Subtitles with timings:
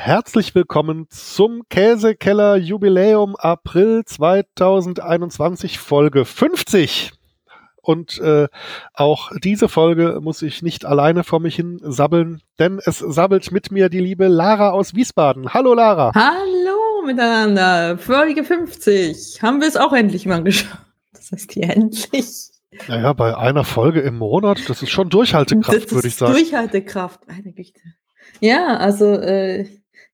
[0.00, 7.10] Herzlich willkommen zum Käsekeller Jubiläum April 2021 Folge 50.
[7.82, 8.46] Und äh,
[8.94, 13.72] auch diese Folge muss ich nicht alleine vor mich hin sabbeln, denn es sabbelt mit
[13.72, 15.52] mir die liebe Lara aus Wiesbaden.
[15.52, 16.12] Hallo Lara.
[16.14, 17.98] Hallo miteinander.
[17.98, 19.42] Folge 50.
[19.42, 20.86] Haben wir es auch endlich mal geschafft.
[21.12, 22.50] Das heißt hier endlich.
[22.86, 26.34] Naja, bei einer Folge im Monat, das ist schon Durchhaltekraft, würde ich sagen.
[26.34, 27.80] Durchhaltekraft, meine Güte.
[28.40, 29.66] Ja, also äh,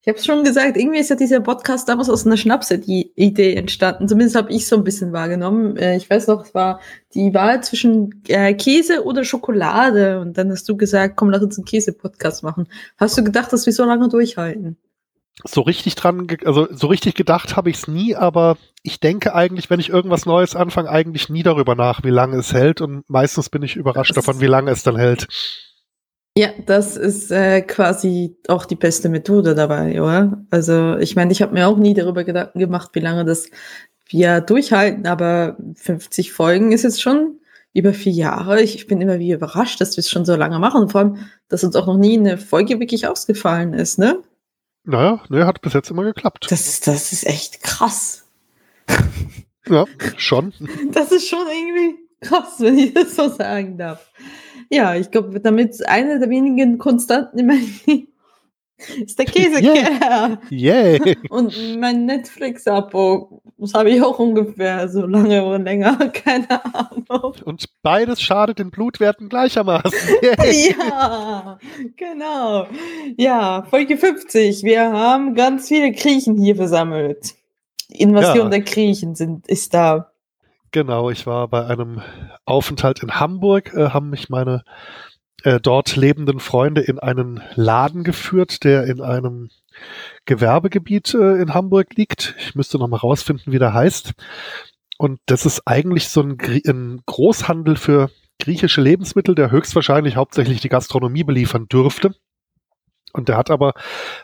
[0.05, 4.07] ich habe es schon gesagt, irgendwie ist ja dieser Podcast damals aus einer Schnapse-Idee entstanden.
[4.07, 5.79] Zumindest habe ich so ein bisschen wahrgenommen.
[5.79, 6.80] Äh, ich weiß noch, es war
[7.14, 10.21] die Wahl zwischen äh, Käse oder Schokolade.
[10.21, 12.68] Und dann hast du gesagt, komm, lass uns einen Käse-Podcast machen.
[12.99, 14.77] Hast du gedacht, dass wir so lange durchhalten?
[15.43, 19.71] So richtig dran, also so richtig gedacht habe ich es nie, aber ich denke eigentlich,
[19.71, 22.82] wenn ich irgendwas Neues anfange, eigentlich nie darüber nach, wie lange es hält.
[22.82, 25.29] Und meistens bin ich überrascht das davon, wie lange es dann hält.
[26.36, 30.44] Ja, das ist äh, quasi auch die beste Methode dabei, oder?
[30.50, 33.48] Also ich meine, ich habe mir auch nie darüber Gedanken gemacht, wie lange das
[34.08, 37.38] wir durchhalten, aber 50 Folgen ist jetzt schon
[37.72, 38.60] über vier Jahre.
[38.62, 40.88] Ich bin immer wie überrascht, dass wir es schon so lange machen.
[40.88, 41.16] Vor allem,
[41.48, 44.20] dass uns auch noch nie eine Folge wirklich ausgefallen ist, ne?
[44.84, 46.46] Naja, ne, hat bis jetzt immer geklappt.
[46.50, 48.26] Das, das ist echt krass.
[49.69, 50.52] ja, schon.
[50.92, 54.11] Das ist schon irgendwie krass, wenn ich das so sagen darf.
[54.70, 58.08] Ja, ich glaube, damit eine der wenigen Konstanten in meinem Leben
[59.05, 60.39] ist der Käsekeller.
[60.50, 60.98] Yeah.
[61.05, 61.14] yeah.
[61.31, 67.34] Und mein Netflix-Abo, das habe ich auch ungefähr so lange oder länger, keine Ahnung.
[67.44, 69.92] Und beides schadet den Blutwerten gleichermaßen.
[70.22, 71.59] ja,
[71.97, 72.66] genau.
[73.16, 74.64] Ja, Folge 50.
[74.64, 77.34] Wir haben ganz viele Griechen hier versammelt.
[77.91, 78.48] Invasion ja.
[78.50, 80.11] der Griechen sind, ist da.
[80.75, 82.03] Genau, ich war bei einem
[82.47, 84.64] Aufenthalt in Hamburg, äh, haben mich meine
[85.44, 89.50] äh, dort lebenden Freunde in einen Laden geführt, der in einem
[90.25, 92.34] Gewerbegebiet äh, in Hamburg liegt.
[92.41, 94.14] Ich müsste noch mal rausfinden, wie der heißt.
[94.98, 98.10] Und das ist eigentlich so ein, ein Großhandel für
[98.41, 102.16] griechische Lebensmittel, der höchstwahrscheinlich hauptsächlich die Gastronomie beliefern dürfte.
[103.14, 103.75] Und der hat aber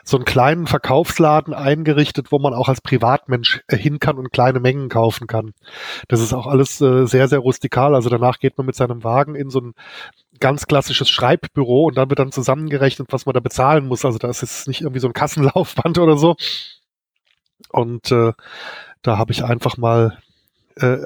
[0.03, 4.59] so einen kleinen Verkaufsladen eingerichtet, wo man auch als Privatmensch äh, hin kann und kleine
[4.59, 5.53] Mengen kaufen kann.
[6.09, 7.95] Das ist auch alles äh, sehr, sehr rustikal.
[7.95, 9.73] Also danach geht man mit seinem Wagen in so ein
[10.41, 14.03] ganz klassisches Schreibbüro und dann wird dann zusammengerechnet, was man da bezahlen muss.
[14.03, 16.35] Also da ist jetzt nicht irgendwie so ein Kassenlaufband oder so.
[17.69, 18.33] Und äh,
[19.03, 20.17] da habe ich einfach mal
[20.75, 20.97] äh,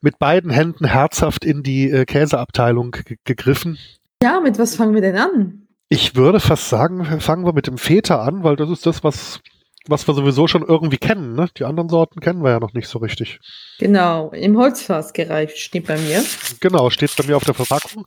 [0.00, 3.78] mit beiden Händen herzhaft in die äh, Käseabteilung gegriffen.
[4.20, 5.63] Ja, mit was fangen wir denn an?
[5.88, 9.40] Ich würde fast sagen, fangen wir mit dem Feta an, weil das ist das, was,
[9.86, 11.34] was wir sowieso schon irgendwie kennen.
[11.34, 11.48] Ne?
[11.56, 13.38] Die anderen Sorten kennen wir ja noch nicht so richtig.
[13.78, 16.24] Genau, im Holzfass gereift steht bei mir.
[16.60, 18.06] Genau, steht bei mir auf der Verpackung.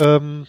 [0.00, 0.46] Ähm,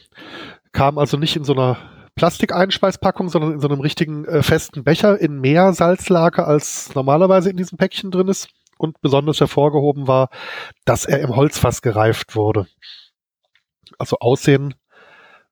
[0.72, 1.78] kam also nicht in so einer
[2.16, 7.58] Plastikeinspeispackung, sondern in so einem richtigen äh, festen Becher in mehr Salzlake, als normalerweise in
[7.58, 8.50] diesem Päckchen drin ist.
[8.78, 10.30] Und besonders hervorgehoben war,
[10.84, 12.68] dass er im Holzfass gereift wurde.
[13.98, 14.74] Also Aussehen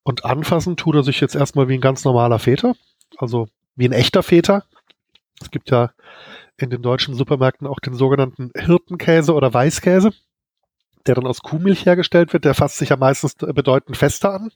[0.03, 2.75] und anfassen tut er sich jetzt erstmal wie ein ganz normaler Väter,
[3.17, 4.65] also wie ein echter Väter.
[5.41, 5.91] Es gibt ja
[6.57, 10.11] in den deutschen Supermärkten auch den sogenannten Hirtenkäse oder Weißkäse,
[11.05, 12.45] der dann aus Kuhmilch hergestellt wird.
[12.45, 14.51] Der fasst sich ja meistens bedeutend fester an.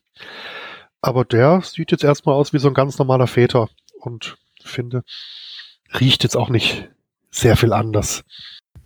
[1.02, 3.70] Aber der sieht jetzt erstmal aus wie so ein ganz normaler Väter
[4.00, 5.04] und finde,
[6.00, 6.90] riecht jetzt auch nicht
[7.30, 8.24] sehr viel anders.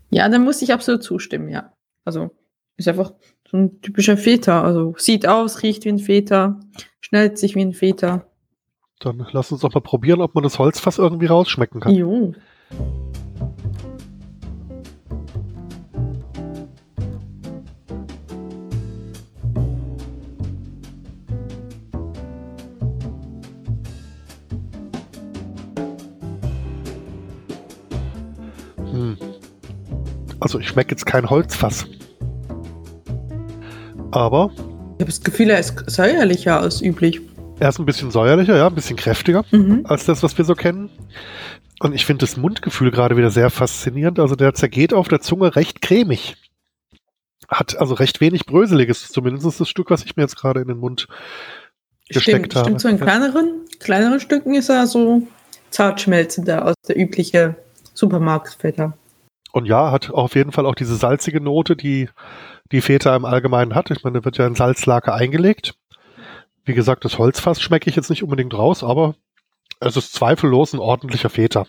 [0.10, 1.72] Ja, dann muss ich absolut zustimmen, ja.
[2.04, 2.32] Also
[2.78, 3.14] ist einfach
[3.50, 4.64] so ein typischer Väter.
[4.64, 6.60] Also sieht aus, riecht wie ein Väter,
[7.02, 8.26] schnellt sich wie ein Väter.
[9.00, 11.96] Dann lass uns doch mal probieren, ob man das Holzfass irgendwie rausschmecken kann.
[11.96, 12.34] Jo.
[28.92, 29.18] Hm.
[30.40, 31.88] Also ich schmecke jetzt kein Holzfass.
[34.12, 34.52] Aber.
[34.56, 37.22] Ich habe das Gefühl, er ist säuerlicher als üblich.
[37.60, 39.82] Er ist ein bisschen säuerlicher, ja, ein bisschen kräftiger mhm.
[39.86, 40.90] als das, was wir so kennen.
[41.80, 44.20] Und ich finde das Mundgefühl gerade wieder sehr faszinierend.
[44.20, 46.36] Also der zergeht auf der Zunge recht cremig.
[47.48, 50.78] Hat also recht wenig Bröseliges, zumindest das Stück, was ich mir jetzt gerade in den
[50.78, 51.08] Mund
[52.08, 52.66] gesteckt stimmt, habe.
[52.66, 55.24] Stimmt, so in kleineren, kleineren Stücken ist er so
[55.70, 57.56] zart schmelzender als der übliche
[57.94, 58.94] Supermarktfetter.
[59.52, 62.10] Und ja, hat auf jeden Fall auch diese salzige Note, die
[62.72, 63.90] die Feta im Allgemeinen hat.
[63.92, 65.74] Ich meine, da wird ja in Salzlake eingelegt.
[66.66, 69.16] Wie gesagt, das Holzfass schmecke ich jetzt nicht unbedingt raus, aber
[69.80, 71.66] es ist zweifellos ein ordentlicher Feta.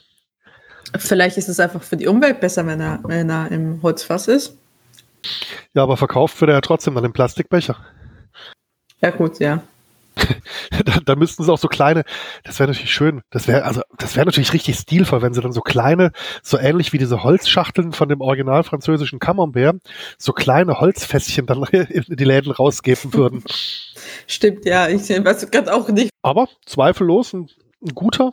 [0.98, 4.58] Vielleicht ist es einfach für die Umwelt besser, wenn er, wenn er im Holzfass ist.
[5.72, 7.76] Ja, aber verkauft wird er ja trotzdem dann im Plastikbecher.
[9.00, 9.62] Ja, gut, ja.
[10.84, 12.04] da, da müssten sie auch so kleine,
[12.44, 15.52] das wäre natürlich schön, das wäre also das wäre natürlich richtig stilvoll, wenn sie dann
[15.52, 16.12] so kleine,
[16.42, 19.76] so ähnlich wie diese Holzschachteln von dem original französischen Camembert,
[20.18, 23.44] so kleine Holzfässchen dann in die Läden rausgeben würden.
[24.26, 26.10] Stimmt, ja, ich weiß gerade auch nicht.
[26.22, 27.48] Aber zweifellos ein,
[27.82, 28.32] ein guter,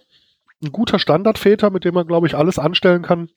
[0.63, 3.29] ein guter Standardväter, mit dem man, glaube ich, alles anstellen kann,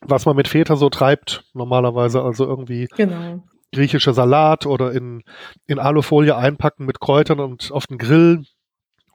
[0.00, 2.22] was man mit Feta so treibt, normalerweise.
[2.22, 5.22] Also irgendwie genau griechischer Salat oder in,
[5.66, 8.44] in Alufolie einpacken mit Kräutern und auf den Grill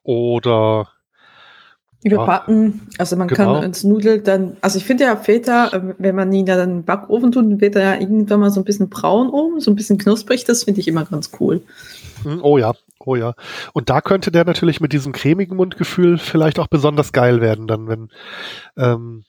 [0.03, 0.89] oder
[2.05, 2.81] überbacken.
[2.91, 3.55] Ja, also man genau.
[3.55, 6.69] kann ins Nudel dann, also ich finde ja Feta, äh, wenn man ihn dann in
[6.77, 9.71] den Backofen tut, dann wird er ja irgendwann mal so ein bisschen braun oben, so
[9.71, 11.63] ein bisschen knusprig, das finde ich immer ganz cool.
[12.21, 13.33] Hm, oh ja, oh ja.
[13.73, 17.87] Und da könnte der natürlich mit diesem cremigen Mundgefühl vielleicht auch besonders geil werden, dann,
[17.87, 18.09] wenn,
[18.77, 19.23] ähm,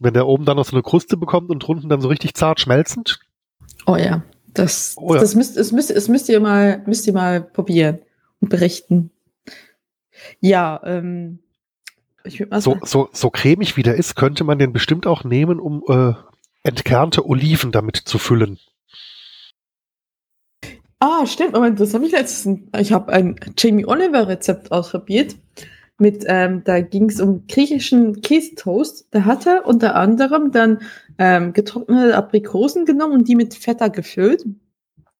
[0.00, 2.60] wenn der oben dann noch so eine Kruste bekommt und unten dann so richtig zart
[2.60, 3.20] schmelzend.
[3.86, 4.22] Oh ja.
[4.54, 5.20] Das, oh ja.
[5.20, 8.00] das müsst, es müsst, es müsst ihr mal, müsst ihr mal probieren
[8.40, 9.10] und berichten.
[10.40, 11.38] Ja, ähm,
[12.24, 15.24] ich würde mal so, so, so cremig wie der ist, könnte man den bestimmt auch
[15.24, 16.12] nehmen, um äh,
[16.62, 18.58] entkernte Oliven damit zu füllen.
[21.00, 21.54] Ah, stimmt.
[21.54, 22.60] Moment, das habe ich letztens.
[22.78, 25.34] Ich habe ein Jamie Oliver Rezept ausprobiert.
[26.02, 29.06] Mit, ähm, da ging es um griechischen Käsetoast.
[29.12, 30.80] Da hat er unter anderem dann
[31.16, 34.44] ähm, getrocknete Aprikosen genommen und die mit Feta gefüllt.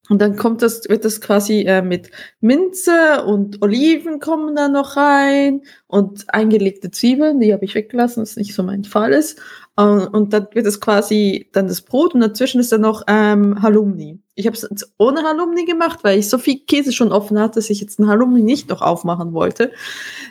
[0.09, 4.97] Und dann kommt das, wird das quasi äh, mit Minze und Oliven kommen da noch
[4.97, 9.41] rein und eingelegte Zwiebeln, die habe ich weggelassen, was nicht so mein Fall ist.
[9.75, 14.21] Und, dann wird es quasi dann das Brot und dazwischen ist dann noch ähm, Halloumi.
[14.35, 17.71] Ich habe es ohne Halloumi gemacht, weil ich so viel Käse schon offen hatte, dass
[17.71, 19.73] ich jetzt ein Halloumi nicht noch aufmachen wollte.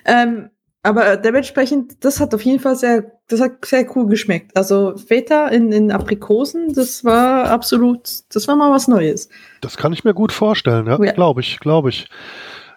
[0.06, 0.52] Ähm,
[0.84, 4.56] aber dementsprechend, das hat auf jeden Fall sehr, das hat sehr cool geschmeckt.
[4.58, 9.30] Also Feta in, in Aprikosen, das war absolut, das war mal was Neues.
[9.62, 11.12] Das kann ich mir gut vorstellen, ja, ja.
[11.12, 12.08] glaube ich, glaube ich.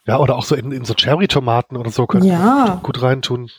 [0.06, 2.78] Ja, oder auch so in, in so Cherry-Tomaten oder so könnte ja.
[2.82, 3.50] gut reintun.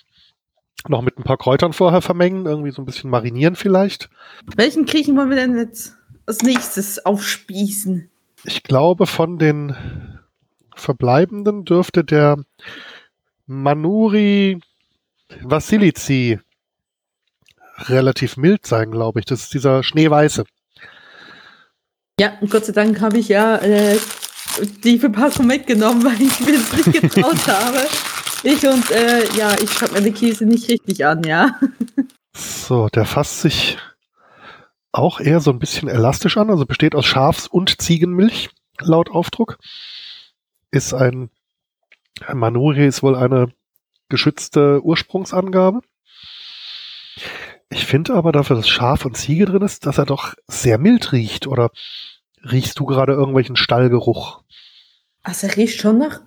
[0.87, 4.09] Noch mit ein paar Kräutern vorher vermengen, irgendwie so ein bisschen marinieren vielleicht.
[4.55, 5.95] Welchen Griechen wollen wir denn jetzt
[6.25, 8.09] als nächstes aufspießen?
[8.43, 9.75] Ich glaube, von den
[10.75, 12.37] Verbleibenden dürfte der
[13.47, 14.59] Manuri
[15.41, 16.39] Vassilici
[17.77, 19.25] relativ mild sein, glaube ich.
[19.25, 20.45] Das ist dieser Schneeweiße.
[22.19, 23.97] Ja, und Gott sei Dank habe ich ja äh,
[24.83, 27.87] die Verpackung mitgenommen, weil ich mir das nicht getraut habe.
[28.43, 31.59] Ich und äh, ja, ich schaue meine Käse nicht richtig an, ja.
[32.33, 33.77] So, der fasst sich
[34.91, 38.49] auch eher so ein bisschen elastisch an, also besteht aus Schafs- und Ziegenmilch,
[38.79, 39.57] laut Aufdruck.
[40.71, 41.29] Ist ein
[42.33, 43.51] Manuri ist wohl eine
[44.09, 45.81] geschützte Ursprungsangabe.
[47.69, 51.11] Ich finde aber dafür, dass Schaf und Ziege drin ist, dass er doch sehr mild
[51.11, 51.47] riecht.
[51.47, 51.71] Oder
[52.43, 54.43] riechst du gerade irgendwelchen Stallgeruch?
[55.23, 56.21] Also er riecht schon nach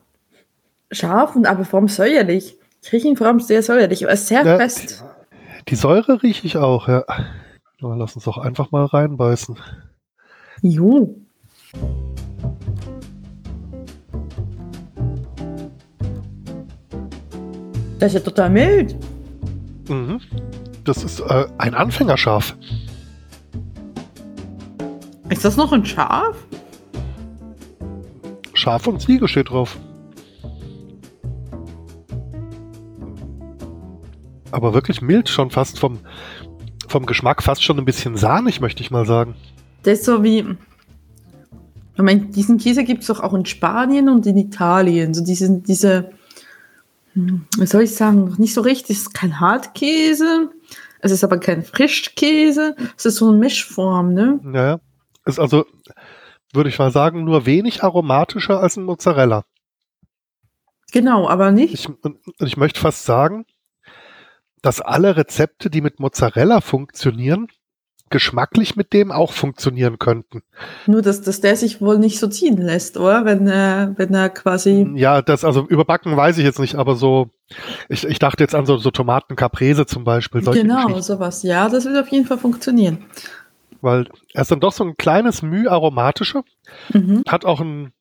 [0.90, 2.56] Schaf und aber vor allem säuerlich.
[2.82, 5.04] Ich rieche ihn vor allem sehr säuerlich, aber sehr ja, fest.
[5.68, 7.04] Die Säure rieche ich auch, ja.
[7.80, 9.56] Lass uns doch einfach mal reinbeißen.
[10.62, 11.14] Jo.
[17.98, 18.96] Das ist ja total mild.
[19.88, 20.20] Mhm.
[20.84, 22.56] Das ist äh, ein Anfängerschaf.
[25.28, 26.36] Ist das noch ein Schaf?
[28.54, 29.76] Schaf und Ziege steht drauf.
[34.58, 36.00] Aber wirklich mild, schon fast vom,
[36.88, 39.36] vom Geschmack fast schon ein bisschen sahnig, möchte ich mal sagen.
[39.84, 40.44] Das ist so wie.
[41.94, 45.14] Ich meine, diesen Käse gibt es doch auch in Spanien und in Italien.
[45.14, 46.10] So diesen, diese
[47.58, 48.96] was soll ich sagen, noch nicht so richtig.
[48.96, 50.50] Es ist kein Hartkäse,
[51.00, 54.40] es ist aber kein Frischkäse, es ist so eine Mischform, ne?
[54.52, 54.80] Ja,
[55.24, 55.64] ist also,
[56.52, 59.44] würde ich mal sagen, nur wenig aromatischer als ein Mozzarella.
[60.92, 61.74] Genau, aber nicht.
[61.74, 61.88] Ich,
[62.40, 63.44] ich möchte fast sagen,
[64.62, 67.48] dass alle Rezepte, die mit Mozzarella funktionieren,
[68.10, 70.42] geschmacklich mit dem auch funktionieren könnten.
[70.86, 73.24] Nur, dass, dass der sich wohl nicht so ziehen lässt, oder?
[73.24, 74.90] Wenn er, wenn er quasi.
[74.94, 77.30] Ja, das, also überbacken weiß ich jetzt nicht, aber so,
[77.88, 80.40] ich, ich dachte jetzt an so, so Tomaten Caprese zum Beispiel.
[80.42, 81.42] Genau, sowas.
[81.42, 83.04] Ja, das wird auf jeden Fall funktionieren.
[83.80, 86.42] Weil er ist dann doch so ein kleines Mühe aromatischer.
[86.92, 87.22] Mhm.
[87.28, 87.92] Hat auch ein,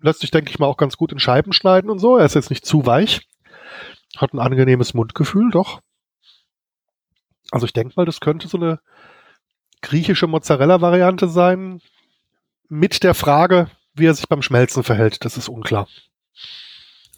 [0.00, 2.16] lässt sich, denke ich mal, auch ganz gut in Scheiben schneiden und so.
[2.16, 3.26] Er ist jetzt nicht zu weich.
[4.16, 5.80] Hat ein angenehmes Mundgefühl, doch.
[7.50, 8.80] Also ich denke mal, das könnte so eine
[9.82, 11.80] griechische Mozzarella-Variante sein,
[12.68, 15.24] mit der Frage, wie er sich beim Schmelzen verhält.
[15.24, 15.86] Das ist unklar.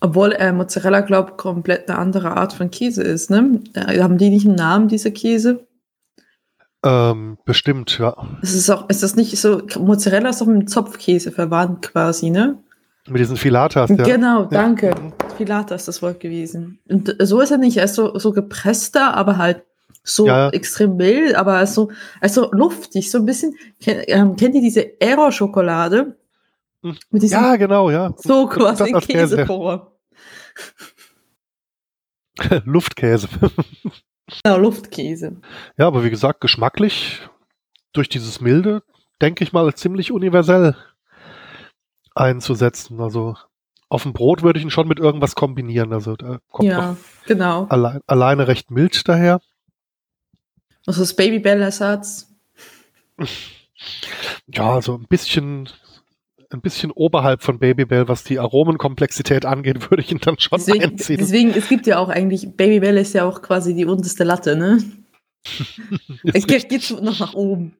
[0.00, 3.60] Obwohl äh, Mozzarella, glaube ich, komplett eine andere Art von Käse ist, ne?
[3.74, 5.66] Äh, haben die nicht einen Namen, diese Käse?
[6.84, 8.14] Ähm, bestimmt, ja.
[8.42, 12.30] Es ist auch, ist das nicht so, Mozzarella ist doch mit dem Zopfkäse verwandt quasi,
[12.30, 12.58] ne?
[13.08, 13.96] Mit diesen Filatas, ja.
[13.96, 14.90] Genau, danke.
[14.90, 15.28] Ja.
[15.36, 16.78] Filata ist das Wort gewesen.
[16.88, 17.78] Und so ist er nicht.
[17.78, 19.62] Er ist so, so gepresster, aber halt
[20.02, 20.50] so ja.
[20.50, 21.90] extrem mild, aber so,
[22.20, 23.54] also luftig, so ein bisschen.
[23.86, 26.16] Ähm, kennt ihr diese Aero-Schokolade?
[26.82, 26.96] Hm.
[27.12, 28.14] Ja, genau, ja.
[28.16, 29.88] So quasi Käseform.
[32.64, 33.28] Luftkäse.
[34.42, 35.36] genau, Luftkäse.
[35.76, 37.20] Ja, aber wie gesagt, geschmacklich
[37.92, 38.82] durch dieses Milde,
[39.20, 40.76] denke ich mal, ziemlich universell
[42.14, 43.00] einzusetzen.
[43.00, 43.34] Also
[43.88, 45.92] auf dem Brot würde ich ihn schon mit irgendwas kombinieren.
[45.92, 47.66] Also da kommt ja, genau.
[47.68, 49.40] Allein, alleine recht mild daher.
[50.88, 52.26] Also das Babybell-Ersatz.
[54.52, 55.68] Ja, also ein bisschen,
[56.50, 60.82] ein bisschen oberhalb von Babybell, was die Aromenkomplexität angeht, würde ich ihn dann schon deswegen,
[60.82, 61.18] einziehen.
[61.18, 64.82] Deswegen, es gibt ja auch eigentlich, Babybell ist ja auch quasi die unterste Latte, ne?
[66.24, 67.76] es geht, geht noch nach oben.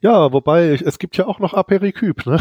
[0.00, 2.40] Ja, wobei, es gibt ja auch noch Aperikyp, ne?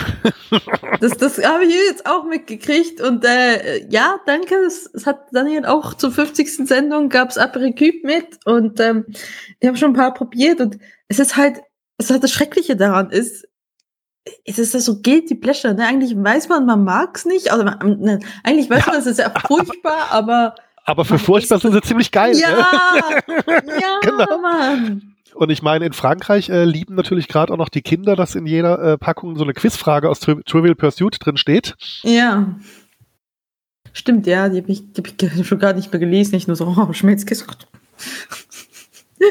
[1.01, 5.65] das das habe ich jetzt auch mitgekriegt und äh, ja, danke, es, es hat Daniel
[5.65, 6.67] auch zur 50.
[6.67, 9.05] Sendung gab's Aperikyp mit und ähm,
[9.59, 10.77] wir haben schon ein paar probiert und
[11.09, 11.61] es ist halt,
[11.97, 13.45] es hat das Schreckliche daran ist,
[14.45, 15.85] es ist das so guilty pleasure, ne?
[15.85, 19.31] Eigentlich weiß man, man mag's nicht, also man, ne, eigentlich weiß man, es ist ja
[19.47, 22.35] furchtbar, aber aber für furchtbar sind sie ziemlich geil.
[22.35, 23.35] Ja, ne?
[23.47, 24.39] ja, genau.
[24.39, 25.10] Mann.
[25.33, 28.45] Und ich meine, in Frankreich äh, lieben natürlich gerade auch noch die Kinder, dass in
[28.45, 31.75] jeder äh, Packung so eine Quizfrage aus Tri Trivial Pursuit drin steht.
[32.03, 32.55] Ja.
[33.93, 36.67] Stimmt, ja, die habe ich, hab ich schon gar nicht mehr gelesen, nicht nur so,
[36.77, 37.45] oh, Schmelzkiss.
[39.19, 39.27] ja.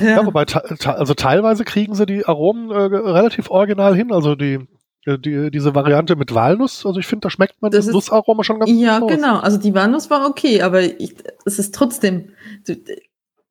[0.00, 4.12] ja, wobei, also teilweise kriegen sie die Aromen äh, relativ original hin.
[4.12, 4.66] Also die,
[5.04, 8.44] äh, die, diese Variante mit Walnuss, also ich finde, da schmeckt man das, das Nussaroma
[8.44, 8.80] schon ganz gut.
[8.80, 9.38] Ja, genau.
[9.38, 12.30] Also die Walnuss war okay, aber es ist trotzdem,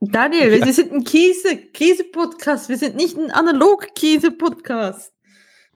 [0.01, 0.65] Daniel, ja.
[0.65, 2.69] wir sind ein Käse, Käse-Podcast.
[2.69, 5.13] Wir sind nicht ein analog-Käse-Podcast.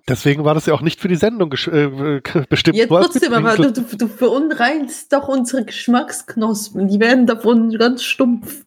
[0.07, 2.77] Deswegen war das ja auch nicht für die Sendung äh, bestimmt.
[2.77, 6.87] Ja, trotzdem, aber du, du, du verunreinst doch unsere Geschmacksknospen.
[6.87, 8.65] Die werden davon ganz stumpf.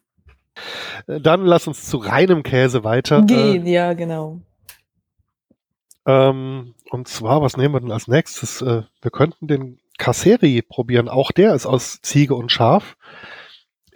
[1.07, 3.23] Äh, dann lass uns zu reinem Käse weiter.
[3.23, 4.41] Gehen, äh, ja, genau.
[6.05, 8.61] Ähm, und zwar, was nehmen wir denn als nächstes?
[8.61, 11.09] Äh, wir könnten den Casseri probieren.
[11.09, 12.95] Auch der ist aus Ziege und Schaf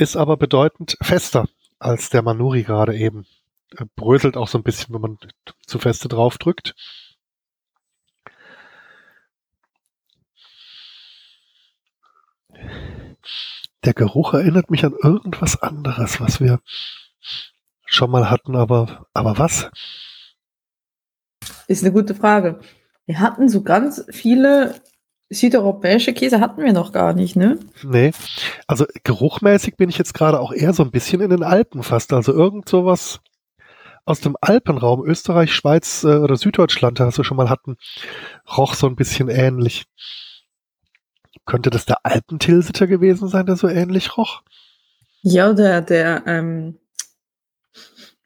[0.01, 3.27] ist aber bedeutend fester als der Manuri gerade eben.
[3.95, 5.17] Bröselt auch so ein bisschen, wenn man
[5.67, 6.75] zu feste draufdrückt.
[13.85, 16.59] Der Geruch erinnert mich an irgendwas anderes, was wir
[17.85, 19.69] schon mal hatten, aber, aber was?
[21.67, 22.59] Ist eine gute Frage.
[23.05, 24.81] Wir hatten so ganz viele
[25.31, 27.57] südeuropäische Käse hatten wir noch gar nicht, ne?
[27.83, 28.11] Nee.
[28.67, 32.13] Also geruchmäßig bin ich jetzt gerade auch eher so ein bisschen in den Alpen fast.
[32.13, 33.21] Also irgend sowas
[34.05, 37.77] aus dem Alpenraum, Österreich, Schweiz äh, oder Süddeutschland, da hast du schon mal hatten,
[38.57, 39.85] roch so ein bisschen ähnlich.
[41.45, 44.41] Könnte das der Alpentilsiter gewesen sein, der so ähnlich roch?
[45.21, 46.79] Ja, der, der, ähm,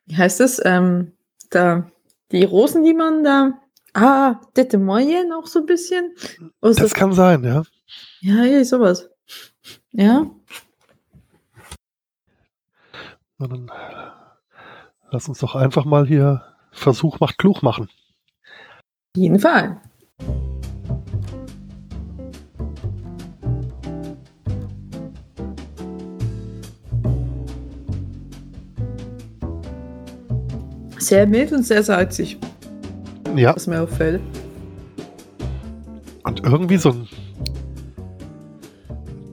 [0.06, 0.62] wie heißt das?
[0.64, 1.12] Ähm,
[1.50, 1.90] da,
[2.32, 3.54] die Rosen, die man da
[3.98, 6.14] Ah, Dette Moyen auch so ein bisschen?
[6.60, 7.64] das, das kann sein, ja.
[8.20, 9.10] Ja, ja, sowas.
[9.94, 10.30] Ja.
[13.38, 13.72] Na dann
[15.12, 17.88] lass uns doch einfach mal hier Versuch macht klug machen.
[19.16, 19.82] Jeden Fall.
[30.98, 32.38] Sehr mild und sehr salzig.
[33.38, 33.56] Ja.
[33.56, 34.22] Was mir auffällt.
[36.24, 37.08] Und irgendwie so ein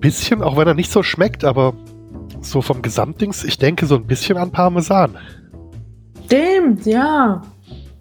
[0.01, 1.75] bisschen, auch wenn er nicht so schmeckt, aber
[2.41, 5.17] so vom Gesamtdings, ich denke so ein bisschen an Parmesan.
[6.27, 7.43] Stimmt, ja.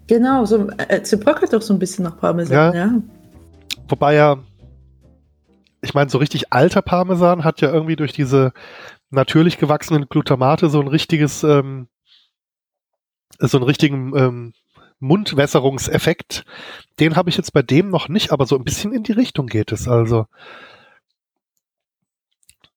[0.06, 2.86] Genau, so, äh, bröckelt doch so ein bisschen nach Parmesan, ja.
[2.86, 2.92] ja.
[3.88, 4.38] Wobei ja,
[5.80, 8.52] ich meine, so richtig alter Parmesan hat ja irgendwie durch diese
[9.10, 11.88] natürlich gewachsenen Glutamate so ein richtiges, ähm,
[13.38, 14.52] so einen richtigen ähm,
[15.02, 16.44] Mundwässerungseffekt.
[17.00, 19.46] Den habe ich jetzt bei dem noch nicht, aber so ein bisschen in die Richtung
[19.46, 19.88] geht es.
[19.88, 20.26] Also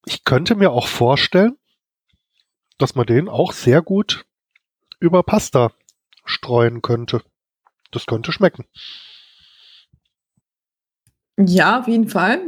[0.05, 1.58] ich könnte mir auch vorstellen,
[2.77, 4.25] dass man den auch sehr gut
[5.00, 5.72] über Pasta
[6.25, 7.22] streuen könnte.
[7.91, 8.65] Das könnte schmecken.
[11.38, 12.39] Ja, auf jeden Fall.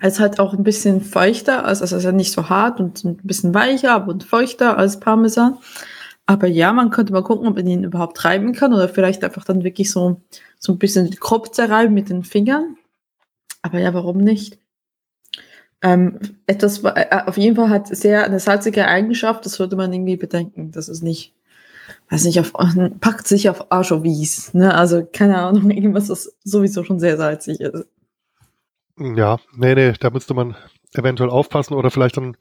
[0.00, 3.02] Es ist halt auch ein bisschen feuchter, also es ist ja nicht so hart und
[3.04, 5.58] ein bisschen weicher und feuchter als Parmesan.
[6.26, 9.44] Aber ja, man könnte mal gucken, ob man ihn überhaupt reiben kann oder vielleicht einfach
[9.44, 10.20] dann wirklich so,
[10.58, 12.76] so ein bisschen Kopf zerreiben mit den Fingern.
[13.62, 14.58] Aber ja, warum nicht?
[15.82, 20.16] Ähm, etwas, äh, auf jeden Fall hat sehr eine salzige Eigenschaft, das sollte man irgendwie
[20.16, 21.36] bedenken, dass es nicht
[22.10, 22.52] weiß nicht, auf,
[23.00, 24.74] packt sich auf Archovies, ne?
[24.74, 27.86] Also keine Ahnung, irgendwas, was sowieso schon sehr salzig ist.
[28.98, 30.56] Ja, nee, nee, da müsste man
[30.94, 32.36] eventuell aufpassen oder vielleicht dann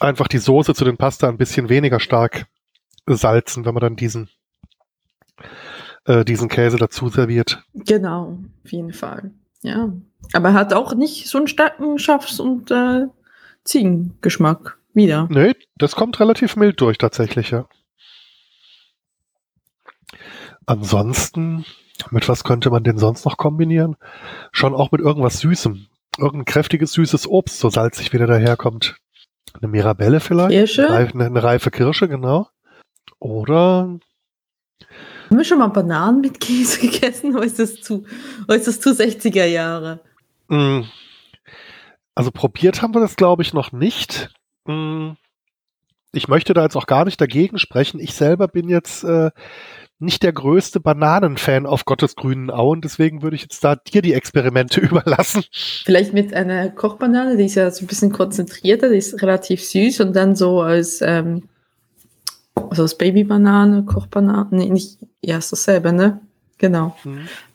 [0.00, 2.46] einfach die Soße zu den Pasta ein bisschen weniger stark
[3.16, 4.28] salzen, wenn man dann diesen,
[6.04, 7.62] äh, diesen Käse dazu serviert.
[7.74, 9.30] Genau, auf jeden Fall.
[9.62, 9.92] Ja.
[10.32, 13.06] Aber er hat auch nicht so einen starken Schafs- und äh,
[13.64, 15.28] Ziegengeschmack wieder.
[15.30, 17.66] Nee, das kommt relativ mild durch tatsächlich, ja.
[20.66, 21.64] Ansonsten,
[22.10, 23.96] mit was könnte man den sonst noch kombinieren?
[24.52, 25.86] Schon auch mit irgendwas Süßem.
[26.18, 28.96] Irgendein kräftiges, süßes Obst, so salzig wieder daherkommt.
[29.54, 30.50] Eine Mirabelle vielleicht?
[30.50, 30.90] Kirsche?
[30.90, 32.48] Eine, eine reife Kirsche, genau.
[33.20, 33.98] Oder
[35.30, 38.04] Haben wir schon mal Bananen mit Käse gegessen oder ist das zu,
[38.46, 40.00] oder ist das zu 60er Jahre?
[40.48, 40.84] mh,
[42.14, 44.30] also probiert haben wir das, glaube ich, noch nicht.
[44.66, 45.16] Mh,
[46.12, 48.00] Ich möchte da jetzt auch gar nicht dagegen sprechen.
[48.00, 49.30] Ich selber bin jetzt äh,
[50.00, 54.14] nicht der größte Bananenfan auf Gottes grünen Auen, deswegen würde ich jetzt da dir die
[54.14, 55.44] Experimente überlassen.
[55.52, 60.00] Vielleicht mit einer Kochbanane, die ist ja so ein bisschen konzentrierter, die ist relativ süß
[60.00, 61.48] und dann so als, ähm,
[62.70, 66.20] also als Babybanane, Kochbanane, nee, nicht, ja, ist dasselbe, ne?
[66.58, 66.96] Genau.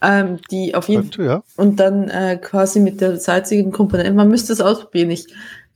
[0.01, 1.43] Ähm, die auf jeden Könnte, ja.
[1.57, 4.13] und dann äh, quasi mit der salzigen Komponente.
[4.13, 5.11] Man müsste es ausprobieren.
[5.11, 5.27] Ich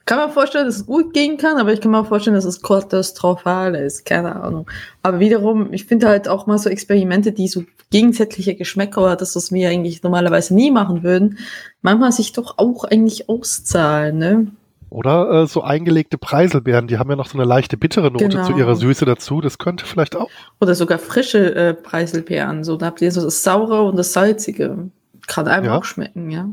[0.06, 2.46] kann mir vorstellen, dass es gut gehen kann, aber ich kann mir auch vorstellen, dass
[2.46, 4.06] es katastrophal ist.
[4.06, 4.66] Keine Ahnung.
[5.04, 9.36] Aber wiederum, ich finde halt auch mal so Experimente, die so gegensätzliche Geschmäcker oder das,
[9.36, 11.38] was wir eigentlich normalerweise nie machen würden,
[11.82, 14.48] manchmal sich doch auch eigentlich auszahlen, ne?
[14.90, 18.46] Oder äh, so eingelegte Preiselbeeren, die haben ja noch so eine leichte bittere Note Genau.
[18.46, 19.42] zu ihrer Süße dazu.
[19.42, 20.30] Das könnte vielleicht auch.
[20.62, 22.64] Oder sogar frische äh, Preiselbeeren.
[22.64, 24.90] So, da habt ihr so das Saure und das Salzige.
[25.28, 25.78] Kann einem Ja.
[25.78, 26.50] auch schmecken, ja.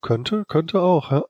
[0.00, 1.24] Könnte, könnte auch, ja.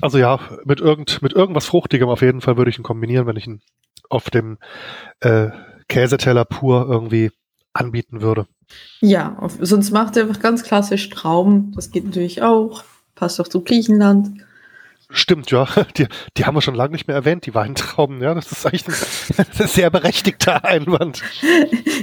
[0.00, 3.36] Also ja, mit, irgend, mit irgendwas Fruchtigem auf jeden Fall würde ich ihn kombinieren, wenn
[3.36, 3.60] ich ihn
[4.08, 4.58] auf dem
[5.20, 5.48] äh,
[5.88, 7.32] Käseteller pur irgendwie
[7.72, 8.46] anbieten würde.
[9.00, 11.72] Ja, auf, sonst macht ihr einfach ganz klassisch Trauben.
[11.74, 12.84] Das geht natürlich auch.
[13.14, 14.42] Passt auch zu Griechenland.
[15.10, 15.68] Stimmt, ja.
[15.96, 18.20] Die, die haben wir schon lange nicht mehr erwähnt, die Weintrauben.
[18.20, 18.86] Ja, das ist eigentlich
[19.38, 21.22] ein sehr berechtigter Einwand.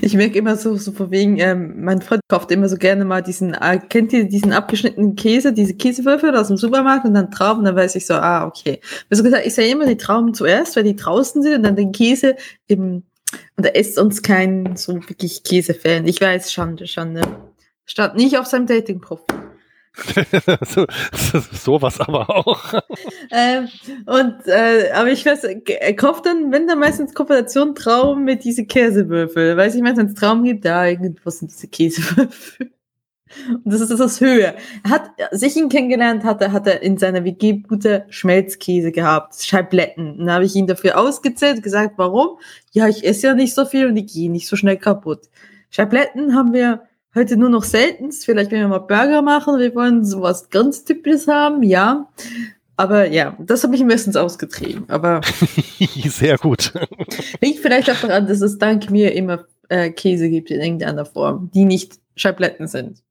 [0.02, 3.22] Ich merke immer so, so von wegen, ähm, mein Freund kauft immer so gerne mal
[3.22, 7.64] diesen, äh, kennt ihr diesen abgeschnittenen Käse, diese Käsewürfel aus dem Supermarkt und dann Trauben,
[7.64, 8.82] dann weiß ich so, ah, okay.
[9.10, 11.94] Also gesagt, ich sehe immer die Trauben zuerst, weil die draußen sind und dann den
[11.94, 12.36] Käse
[12.68, 13.04] im,
[13.56, 16.06] und er ist uns kein so wirklich Käsefan.
[16.06, 17.22] Ich weiß, Schande, Schande.
[17.86, 19.54] Stand nicht auf seinem Dating-Profil.
[20.66, 22.82] so, so, sowas aber auch.
[23.32, 23.70] Ähm,
[24.06, 28.66] und äh, aber ich weiß, er kauft dann, wenn dann meistens Kooperation Trauben mit diese
[28.66, 29.56] Käsewürfel.
[29.56, 32.72] Weiß ich, es Trauben gibt, da irgendwo sind diese Käsewürfel.
[33.48, 34.56] Und das ist das Höhe.
[34.84, 39.36] Er hat, als ich ihn kennengelernt hatte, hat er in seiner WG gute Schmelzkäse gehabt,
[39.42, 40.20] Scheibletten.
[40.20, 42.40] Dann habe ich ihn dafür ausgezählt, gesagt, warum?
[42.72, 45.30] Ja, ich esse ja nicht so viel und die gehen nicht so schnell kaputt.
[45.70, 46.84] Scheibletten haben wir
[47.16, 48.26] heute nur noch seltenst.
[48.26, 52.10] Vielleicht, wenn wir mal Burger machen, wir wollen sowas ganz Typisches haben, ja.
[52.76, 54.86] Aber ja, das habe ich meistens ausgetrieben.
[54.88, 55.22] Aber
[56.06, 56.74] Sehr gut.
[57.42, 61.52] liegt vielleicht auch daran, dass es dank mir immer äh, Käse gibt in irgendeiner Form,
[61.54, 63.04] die nicht Scheibletten sind.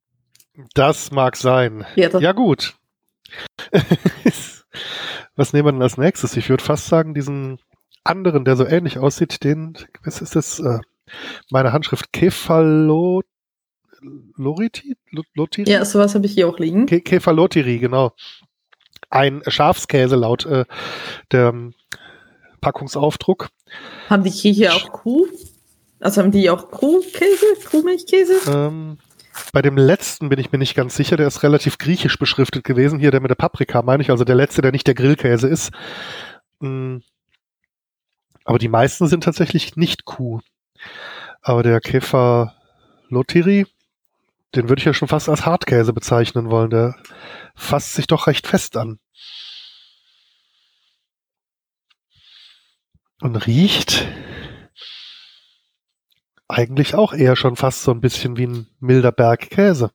[0.75, 1.85] Das mag sein.
[1.97, 2.75] Ja, Ja, gut.
[5.37, 6.37] Was nehmen wir denn als nächstes?
[6.37, 7.59] Ich würde fast sagen, diesen
[8.05, 10.61] anderen, der so ähnlich aussieht, den, was ist das?
[10.61, 10.81] Äh,
[11.51, 13.25] meine Handschrift Kefalot
[14.37, 14.97] Loriti?
[15.11, 15.71] Lo- Lotiri?
[15.71, 16.87] ja sowas habe ich hier auch liegen.
[16.87, 18.12] Ke Kefalotiri, genau.
[19.11, 20.65] Ein Schafskäse laut äh,
[21.33, 21.75] dem
[22.61, 23.49] Packungsaufdruck.
[24.09, 25.27] Haben die hier auch Kuh?
[26.01, 28.35] Also haben die auch Kuhkäse, Kuhmilchkäse?
[28.49, 28.99] Ähm,
[29.53, 32.99] bei dem letzten bin ich mir nicht ganz sicher, der ist relativ griechisch beschriftet gewesen.
[32.99, 35.71] Hier der mit der Paprika, meine ich, also der letzte, der nicht der Grillkäse ist.
[36.61, 36.99] Mm.
[38.45, 40.41] Aber die meisten sind tatsächlich nicht Kuh.
[41.41, 42.55] Aber der Käfer
[43.09, 43.67] Lotiri,
[44.55, 46.71] den würde ich ja schon fast als Hartkäse bezeichnen wollen.
[46.71, 46.97] Der
[47.55, 48.99] fasst sich doch recht fest an.
[53.21, 54.07] Und riecht
[56.49, 59.91] eigentlich auch eher schon fast so ein bisschen wie ein milder Bergkäse.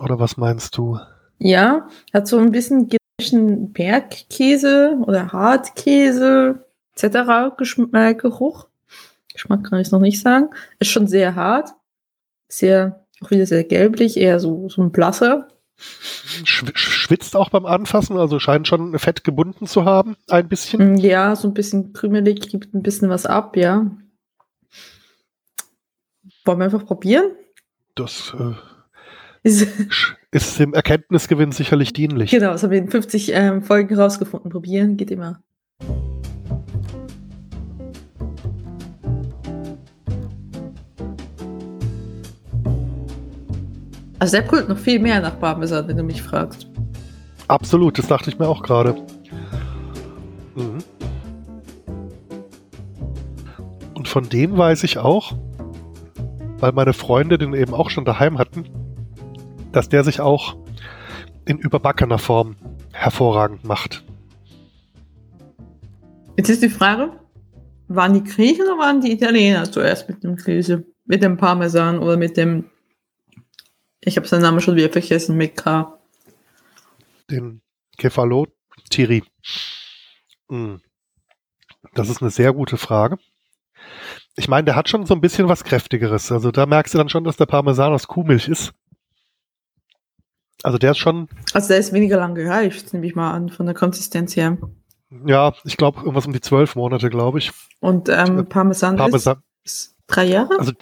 [0.00, 1.00] Oder was meinst du?
[1.38, 7.56] Ja, hat so ein bisschen gemischten Bergkäse oder Hartkäse etc.
[7.56, 8.68] Geschm äh, Geruch.
[9.32, 10.50] Geschmack kann ich noch nicht sagen.
[10.78, 11.70] Ist schon sehr hart.
[12.54, 15.48] Sehr, auch wieder sehr gelblich, eher so, so ein blasser.
[15.76, 20.94] Schw schwitzt auch beim Anfassen, also scheint schon Fett gebunden zu haben, ein bisschen.
[20.94, 23.90] Mm, Ja, so ein bisschen krümelig, gibt ein bisschen was ab, ja.
[26.44, 27.32] Wollen wir einfach probieren?
[27.96, 28.54] Das äh,
[30.30, 32.30] ist dem Erkenntnisgewinn sicherlich dienlich.
[32.30, 34.52] genau, das haben wir in 50 ähm, Folgen rausgefunden.
[34.52, 35.42] Probieren geht immer.
[44.24, 46.66] Also der brüllt noch viel mehr nach Parmesan, wenn du mich fragst.
[47.46, 48.94] Absolut, das dachte ich mir auch gerade.
[50.54, 50.78] Mhm.
[53.92, 55.34] Und von dem weiß ich auch,
[56.58, 58.64] weil meine Freunde den eben auch schon daheim hatten,
[59.72, 60.56] dass der sich auch
[61.44, 62.56] in überbackener Form
[62.92, 64.04] hervorragend macht.
[66.38, 67.10] Jetzt ist die Frage,
[67.88, 70.86] waren die Griechen oder waren die Italiener zuerst mit dem Käse?
[71.04, 72.70] Mit dem Parmesan oder mit dem,
[74.04, 75.98] ich habe seinen Namen schon wieder vergessen, mit K.
[77.30, 77.62] Den
[77.98, 79.24] Kefalotiri.
[80.48, 80.80] Hm.
[81.94, 83.18] Das ist eine sehr gute Frage.
[84.36, 86.32] Ich meine, der hat schon so ein bisschen was Kräftigeres.
[86.32, 88.72] Also da merkst du dann schon, dass der Parmesan aus Kuhmilch ist.
[90.62, 91.28] Also der ist schon.
[91.52, 94.56] Also der ist weniger lang gereift, nehme ich mal an, von der Konsistenz her.
[95.26, 97.52] Ja, ich glaube, irgendwas um die zwölf Monate, glaube ich.
[97.80, 100.58] Und ähm, Parmesan, Parmesan ist, ist drei Jahre?
[100.58, 100.72] Also,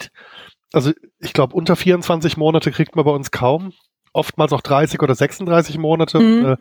[0.73, 3.73] also ich glaube, unter 24 Monate kriegt man bei uns kaum.
[4.11, 6.19] Oftmals auch 30 oder 36 Monate.
[6.19, 6.57] Mhm.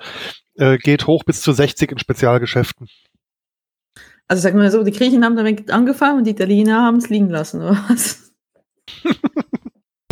[0.57, 2.88] Äh, äh, geht hoch bis zu 60 in Spezialgeschäften.
[4.29, 7.29] Also sagen wir so, die Griechen haben damit angefangen und die Italiener haben es liegen
[7.29, 8.33] lassen, oder was?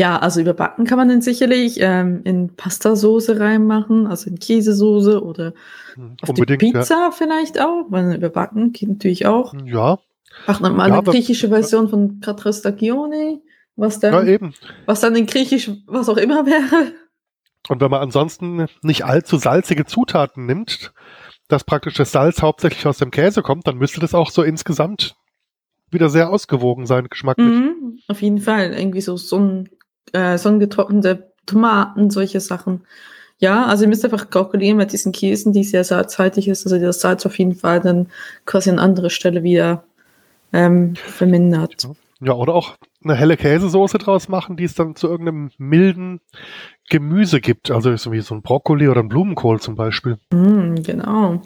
[0.01, 5.55] ja, also überbacken kann man den sicherlich ähm, in Pastasoße reinmachen, also in Käsesoße oder
[5.95, 9.55] Hm, auf die Pizza vielleicht auch, weil überbacken geht natürlich auch.
[9.65, 9.99] Ja,
[10.47, 13.43] Macht man mal Ja, eine griechische Version von Quattro Stagioni,
[13.81, 14.55] was ja, dann, eben.
[14.87, 16.93] was dann in Griechisch was auch immer wäre.
[17.69, 20.93] Und wenn man ansonsten nicht allzu salzige Zutaten nimmt,
[21.49, 25.17] dass praktisch das Salz hauptsächlich aus dem Käse kommt, dann müsste das auch so insgesamt
[25.91, 27.47] wieder sehr ausgewogen sein, geschmacklich.
[27.47, 28.73] Mhm, auf jeden Fall.
[28.73, 29.69] Irgendwie so Sonnen,
[30.13, 32.87] äh, sonnengetrocknete Tomaten, solche Sachen.
[33.39, 37.01] Ja, also ihr müsst einfach kalkulieren mit diesen Käsen, die sehr salzhaltig ist, also das
[37.01, 38.09] Salz auf jeden Fall dann
[38.45, 39.85] quasi an andere Stelle wieder
[40.53, 41.89] ähm, vermindert.
[42.21, 46.21] Ja, oder auch eine helle Käsesoße draus machen, die es dann zu irgendeinem milden
[46.89, 47.71] Gemüse gibt.
[47.71, 50.19] Also so wie so ein Brokkoli oder ein Blumenkohl zum Beispiel.
[50.33, 51.43] Mm, genau.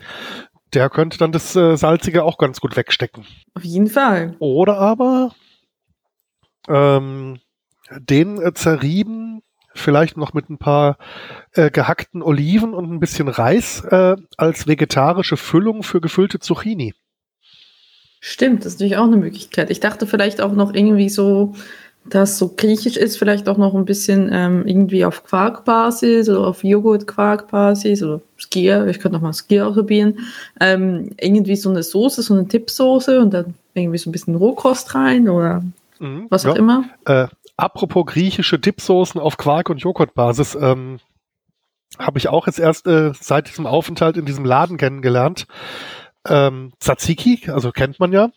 [0.72, 3.24] Der könnte dann das äh, Salzige auch ganz gut wegstecken.
[3.54, 4.34] Auf jeden Fall.
[4.40, 5.32] Oder aber
[6.68, 7.38] ähm,
[7.90, 9.42] den äh, zerrieben,
[9.74, 10.96] vielleicht noch mit ein paar
[11.52, 16.94] äh, gehackten Oliven und ein bisschen Reis äh, als vegetarische Füllung für gefüllte Zucchini.
[18.26, 19.70] Stimmt, das ist natürlich auch eine Möglichkeit.
[19.70, 21.54] Ich dachte vielleicht auch noch irgendwie so,
[22.06, 26.64] dass so griechisch ist, vielleicht auch noch ein bisschen ähm, irgendwie auf Quarkbasis oder auf
[26.64, 30.18] Joghurt-Quarkbasis oder Skier, ich könnte noch mal Skier ausprobieren.
[30.60, 34.94] Ähm, irgendwie so eine Soße, so eine Tippsoße und dann irgendwie so ein bisschen Rohkost
[34.94, 35.62] rein oder
[35.98, 36.58] Mhm, was auch ja.
[36.58, 36.84] immer.
[37.06, 40.98] Äh, apropos griechische Dipsoßen auf Quark- und Joghurtbasis, ähm,
[41.98, 45.46] habe ich auch jetzt erst äh, seit diesem Aufenthalt in diesem Laden kennengelernt.
[46.28, 48.30] Ähm, Tzatziki, also kennt man ja.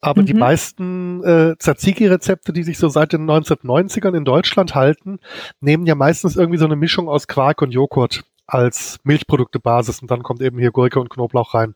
[0.00, 0.40] Aber die Mhm.
[0.40, 5.20] meisten äh, Tzatziki-Rezepte, die sich so seit den 1990ern in Deutschland halten,
[5.60, 10.22] nehmen ja meistens irgendwie so eine Mischung aus Quark und Joghurt als Milchproduktebasis und dann
[10.24, 11.74] kommt eben hier Gurke und Knoblauch rein.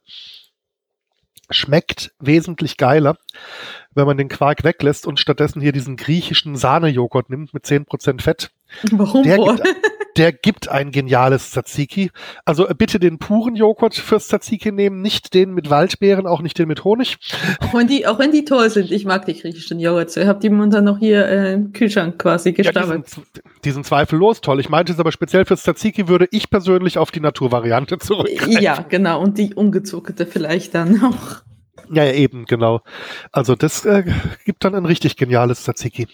[1.51, 3.17] Schmeckt wesentlich geiler,
[3.95, 8.51] wenn man den Quark weglässt und stattdessen hier diesen griechischen Sahnejoghurt nimmt mit 10% Fett.
[8.91, 9.55] Warum Der wohl?
[9.55, 9.69] gibt,
[10.17, 12.11] der gibt ein geniales Tzatziki.
[12.45, 16.59] Also äh, bitte den puren Joghurt fürs Tzatziki nehmen, nicht den mit Waldbeeren, auch nicht
[16.59, 17.19] den mit Honig.
[17.61, 18.91] Auch wenn, die, auch wenn die toll sind.
[18.91, 20.17] Ich mag die griechischen Joghurts.
[20.17, 23.03] Ich habe die momentan noch hier äh, im Kühlschrank quasi Ja, die,
[23.65, 24.61] die sind zweifellos toll.
[24.61, 28.63] Ich meinte es aber speziell fürs Tzatziki würde ich persönlich auf die Naturvariante zurückgreifen.
[28.63, 29.21] Ja, genau.
[29.21, 31.43] Und die ungezuckerte vielleicht dann auch.
[31.93, 32.81] Ja, ja, eben, genau.
[33.33, 34.05] Also das äh,
[34.45, 36.09] gibt dann ein richtig geniales Tzatziki.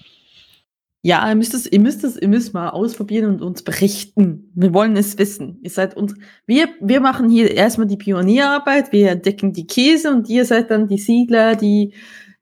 [1.04, 4.52] Ja, ihr müsst es, ihr müsst es, ihr müsst mal ausprobieren und uns berichten.
[4.54, 5.58] Wir wollen es wissen.
[5.62, 6.14] Ihr seid uns,
[6.46, 10.86] wir, wir machen hier erstmal die Pionierarbeit, wir entdecken die Käse und ihr seid dann
[10.86, 11.92] die Siedler, die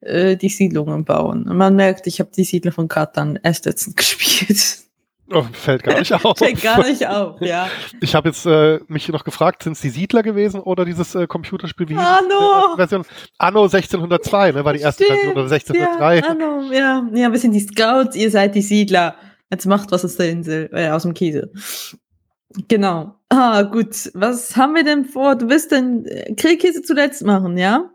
[0.00, 1.48] äh, die Siedlungen bauen.
[1.48, 4.89] Und man merkt, ich habe die Siedler von Katan erst letztens gespielt.
[5.32, 6.38] Oh, fällt gar nicht auf.
[6.38, 7.68] Fällt gar nicht auf, ja.
[8.00, 11.26] Ich habe jetzt äh, mich noch gefragt, sind es die Siedler gewesen oder dieses äh,
[11.26, 11.96] Computerspiel wie?
[11.96, 12.74] Anno!
[12.74, 13.04] Äh, Version
[13.38, 16.22] Anno 1602, ne, war die erste Stimmt, Version oder Ja, 1603.
[16.28, 19.14] hallo, ja, ja, wir sind die Scouts, ihr seid die Siedler.
[19.50, 21.50] Jetzt macht was aus der Insel, äh, aus dem Käse.
[22.68, 23.14] Genau.
[23.28, 24.10] Ah, gut.
[24.14, 25.36] Was haben wir denn vor?
[25.36, 27.88] Du wirst den äh, Grillkäse zuletzt machen, ja?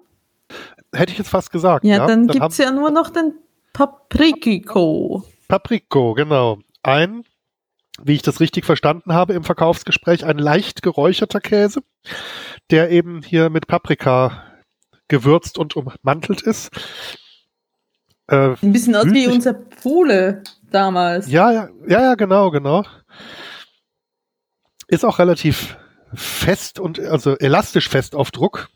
[0.94, 1.84] Hätte ich jetzt fast gesagt.
[1.84, 3.34] Ja, Ja, dann, haben gibt's ja nur noch den
[3.74, 5.24] Paprikiko.
[5.48, 6.60] Papriko, genau.
[6.86, 7.24] Ein,
[8.02, 11.82] wie ich das richtig verstanden habe im Verkaufsgespräch, ein leicht geräucherter Käse,
[12.70, 14.44] der eben hier mit Paprika
[15.08, 16.70] gewürzt und ummantelt ist.
[18.28, 21.30] Äh, Ein bisschen aus wie unser Pole damals.
[21.30, 22.84] ja, ja, ja, genau, genau.
[24.88, 25.78] Ist auch relativ
[26.14, 28.70] fest und also elastisch fest auf Druck.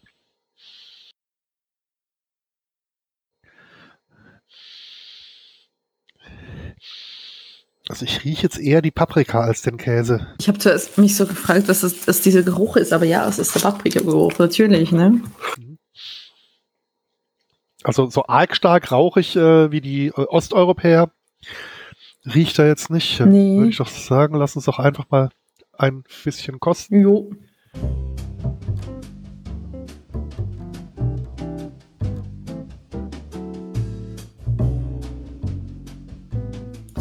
[7.90, 10.28] Also ich rieche jetzt eher die Paprika als den Käse.
[10.40, 13.40] Ich habe zuerst mich so gefragt, was das, was dieser Geruch ist, aber ja, es
[13.40, 15.22] ist der Paprika-Geruch, natürlich, ne?
[17.84, 21.12] Also so arg stark rauchig äh, wie die äh, Osteuropäer
[22.26, 23.20] riecht er jetzt nicht.
[23.22, 23.58] Nee.
[23.58, 25.30] Würde ich doch sagen, lass uns doch einfach mal
[25.76, 27.02] ein bisschen kosten.
[27.02, 27.32] Jo.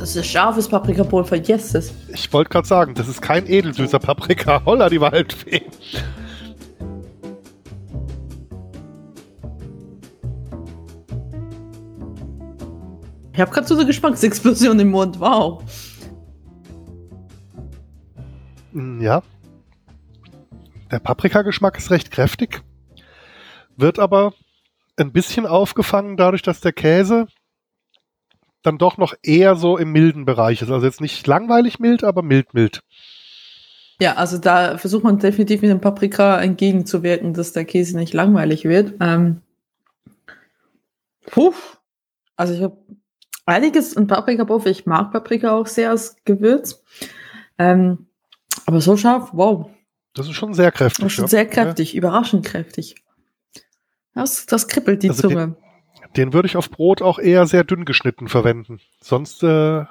[0.09, 1.73] Das ist scharfes Paprikapulver, yes.
[1.73, 1.93] Das.
[2.15, 4.63] Ich wollte gerade sagen, das ist kein edelsüßer Paprika.
[4.65, 5.61] Holla, die Waldfee.
[13.35, 15.63] Ich habe gerade so eine Geschmacksexplosion im Mund, wow.
[18.73, 19.23] Mm, Ja.
[20.91, 22.63] Der Paprikageschmack ist recht kräftig,
[23.77, 24.33] wird aber
[24.97, 27.27] ein bisschen aufgefangen dadurch, dass der Käse
[28.63, 30.71] dann doch noch eher so im milden Bereich ist.
[30.71, 32.83] Also jetzt nicht langweilig mild, aber mild mild.
[34.01, 38.65] Ja, also da versucht man definitiv mit dem Paprika entgegenzuwirken, dass der Käse nicht langweilig
[38.65, 38.95] wird.
[39.01, 39.43] Ähm,
[41.27, 41.53] puh.
[42.37, 42.79] Also ich habe
[43.47, 44.71] einiges in Paprikapulver.
[44.71, 46.83] Ich mag Paprika auch sehr als Gewürz.
[47.59, 48.07] Ähm,
[48.67, 49.69] aber so scharf, wow.
[50.15, 51.03] Das ist schon sehr kräftig.
[51.03, 51.29] Das ist schon ja.
[51.29, 52.97] sehr kräftig, überraschend kräftig.
[54.15, 55.47] Das, das kribbelt die Also Zunge.
[55.49, 55.57] Den
[56.17, 58.81] würde ich auf Brot auch eher sehr dünn geschnitten verwenden.
[59.01, 59.85] Sonst äh,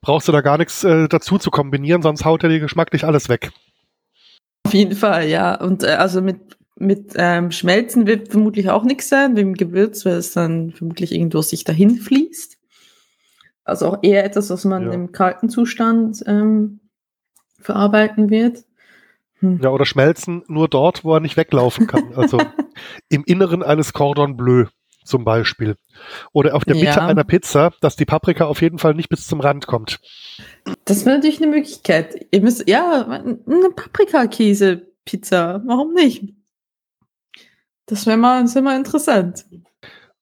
[0.00, 3.28] brauchst du da gar nichts äh, dazu zu kombinieren, sonst haut er dir geschmacklich alles
[3.28, 3.52] weg.
[4.64, 5.54] Auf jeden Fall, ja.
[5.60, 10.04] Und äh, also mit, mit ähm, Schmelzen wird vermutlich auch nichts sein, mit dem Gewürz,
[10.04, 12.56] weil es dann vermutlich irgendwo sich dahin fließt.
[13.64, 14.92] Also auch eher etwas, was man Ja.
[14.92, 16.80] im kalten Zustand ähm,
[17.60, 18.64] verarbeiten wird.
[19.40, 19.60] Hm.
[19.62, 22.14] Ja, oder schmelzen nur dort, wo er nicht weglaufen kann.
[22.14, 22.38] Also
[23.08, 24.66] im Inneren eines Cordon Bleu
[25.06, 25.76] zum Beispiel.
[26.32, 27.06] Oder auf der Mitte Ja.
[27.06, 30.00] einer Pizza, dass die Paprika auf jeden Fall nicht bis zum Rand kommt.
[30.84, 32.26] Das wäre natürlich eine Möglichkeit.
[32.30, 36.34] Ihr müsst, ja, eine Paprikakäse-Pizza, warum nicht?
[37.86, 39.46] Das wäre mal, das wär mal interessant.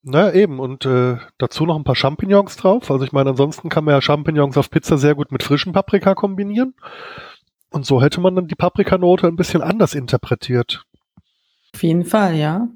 [0.03, 2.91] Na eben, und äh, dazu noch ein paar Champignons drauf.
[2.91, 6.15] Also ich meine, ansonsten kann man ja Champignons auf Pizza sehr gut mit frischem Paprika
[6.15, 6.75] kombinieren.
[7.71, 10.85] Und so hätte man dann die Paprikanote ein bisschen anders interpretiert.
[11.75, 12.69] Auf jeden Fall, ja.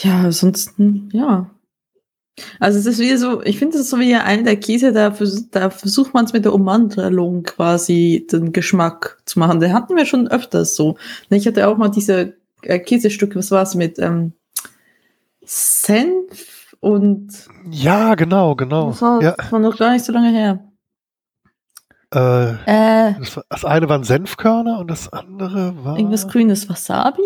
[0.00, 1.50] Ja, ansonsten, ja.
[2.60, 5.10] Also es ist wieder so, ich finde es ist so wie einer der Käse, da,
[5.10, 9.58] vers da versucht man es mit der Ummantelung quasi den Geschmack zu machen.
[9.58, 10.96] Den hatten wir schon öfters so.
[11.30, 14.34] Ich hatte auch mal diese äh, Käsestücke, was war es mit ähm,
[15.44, 18.90] Senf und Ja, genau, genau.
[18.90, 20.60] das, war, Ja, das war noch gar nicht so lange her.
[22.14, 22.50] äh,
[23.10, 25.96] Äh, das, war- das eine waren Senfkörner und das andere war.
[25.96, 27.22] irgendwas grünes Wasabi?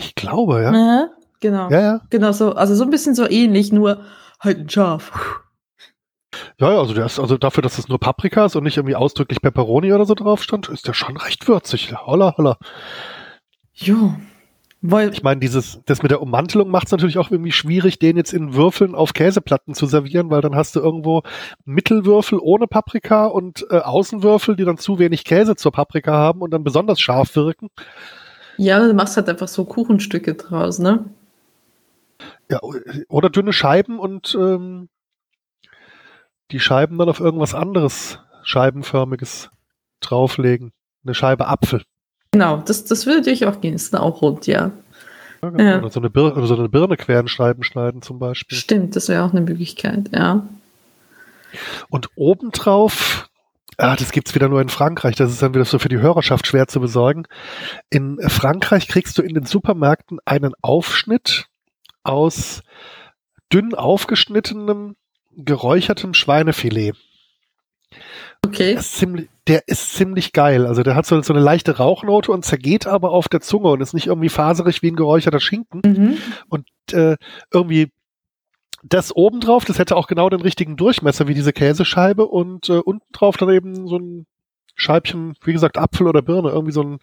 [0.00, 0.72] Ich glaube, ja.
[0.72, 1.08] Ja.
[1.40, 1.70] Genau.
[1.70, 2.00] Ja, ja.
[2.10, 2.54] Genau so.
[2.54, 4.02] Also so ein bisschen so ähnlich, nur
[4.40, 5.12] halt ein Schaf.
[6.58, 8.94] Ja, ja, also der ist, also dafür, dass es nur Paprika ist und nicht irgendwie
[8.94, 11.92] ausdrücklich Pepperoni oder so drauf stand, ist der schon recht würzig.
[12.06, 12.56] Holla, holla.
[13.74, 14.14] Jo.
[14.82, 18.16] Weil, Ich meine, dieses, das mit der Ummantelung macht es natürlich auch irgendwie schwierig, den
[18.16, 21.22] jetzt in Würfeln auf Käseplatten zu servieren, weil dann hast du irgendwo
[21.66, 26.52] Mittelwürfel ohne Paprika und äh, Außenwürfel, die dann zu wenig Käse zur Paprika haben und
[26.52, 27.68] dann besonders scharf wirken.
[28.60, 31.06] Ja, du machst halt einfach so Kuchenstücke draus, ne?
[32.50, 32.60] Ja,
[33.08, 34.90] oder dünne Scheiben und ähm,
[36.50, 39.48] die Scheiben dann auf irgendwas anderes Scheibenförmiges
[40.00, 40.72] drauflegen.
[41.04, 41.82] Eine Scheibe Apfel.
[42.32, 43.74] Genau, das, das würde natürlich auch gehen.
[43.74, 44.72] Ist dann auch rund, ja.
[45.42, 45.64] Ja, genau.
[45.64, 45.78] Ja.
[45.78, 48.58] Oder so eine, Bir oder so eine Birne Quernscheiben schneiden zum Beispiel.
[48.58, 50.46] Stimmt, das wäre auch eine Möglichkeit, ja.
[51.88, 53.29] Und obendrauf,
[53.80, 56.46] ah, das gibt's wieder nur in Frankreich, das ist dann wieder so für die Hörerschaft
[56.46, 57.24] schwer zu besorgen.
[57.88, 61.46] In Frankreich kriegst du in den Supermärkten einen Aufschnitt
[62.02, 62.62] aus
[63.52, 64.96] dünn aufgeschnittenem,
[65.30, 66.94] geräuchertem Schweinefilet.
[68.46, 68.72] Okay.
[68.72, 70.66] Der ist ziemlich, der ist ziemlich geil.
[70.66, 73.80] Also der hat so, so eine leichte Rauchnote und zergeht aber auf der Zunge und
[73.80, 75.82] ist nicht irgendwie faserig wie ein geräucherter Schinken.
[75.84, 76.18] Mhm.
[76.48, 77.16] Und äh,
[77.52, 77.90] irgendwie
[78.82, 83.12] das obendrauf, das hätte auch genau den richtigen Durchmesser wie diese Käsescheibe und äh, unten
[83.12, 84.26] drauf dann eben so ein
[84.74, 86.98] Scheibchen, wie gesagt, Apfel oder Birne, irgendwie so ein,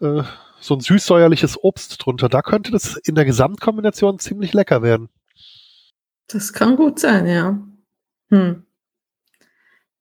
[0.00, 0.22] äh,
[0.60, 2.28] so ein süßsäuerliches Obst drunter.
[2.28, 5.08] Da könnte das in der Gesamtkombination ziemlich lecker werden.
[6.28, 7.58] Das kann gut sein, ja.
[8.28, 8.65] Hm.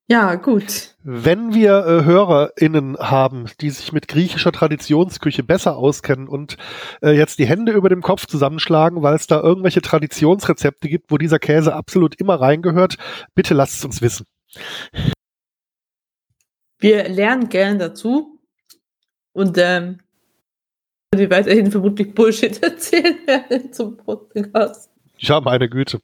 [0.08, 0.96] Ja, gut.
[1.04, 6.58] Wenn wir äh, HörerInnen haben, die sich mit griechischer Traditionsküche besser auskennen und
[7.02, 11.18] äh, jetzt die Hände über dem Kopf zusammenschlagen, weil es da irgendwelche Traditionsrezepte gibt, wo
[11.18, 12.98] dieser Käse absolut immer reingehört,
[13.34, 14.28] bitte lasst es uns wissen.
[16.78, 18.40] Wir lernen gern dazu
[19.34, 20.02] und ähm,
[21.16, 24.92] wir weiterhin vermutlich Bullshit erzählen werden zum Podcast.
[25.18, 26.00] Ja, meine Güte.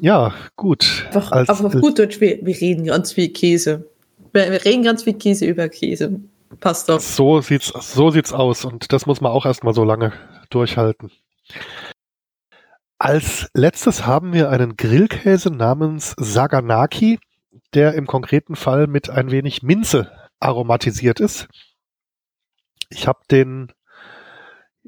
[0.00, 1.04] Ja, gut.
[1.06, 3.88] Einfach, Als, auf gut Deutsch, wir, wir reden ganz viel Käse.
[4.32, 6.20] Wir, wir reden ganz viel Käse über Käse.
[6.60, 7.00] Passt doch.
[7.00, 10.12] So sieht's, so sieht's aus und das muss man auch erstmal so lange
[10.50, 11.10] durchhalten.
[12.98, 17.18] Als letztes haben wir einen Grillkäse namens Saganaki,
[17.74, 21.48] der im konkreten Fall mit ein wenig Minze aromatisiert ist.
[22.90, 23.72] Ich habe den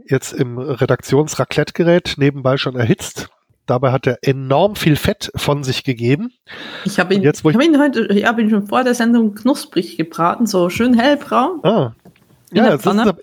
[0.09, 3.29] jetzt im Redaktionsraclette-Gerät nebenbei schon erhitzt.
[3.67, 6.33] Dabei hat er enorm viel Fett von sich gegeben.
[6.85, 8.95] Ich habe ihn, jetzt, ich, ich hab ihn heute, ich habe ihn schon vor der
[8.95, 11.61] Sendung knusprig gebraten, so schön hellbraun.
[11.65, 11.95] Ah.
[12.53, 13.15] Ja, das ist,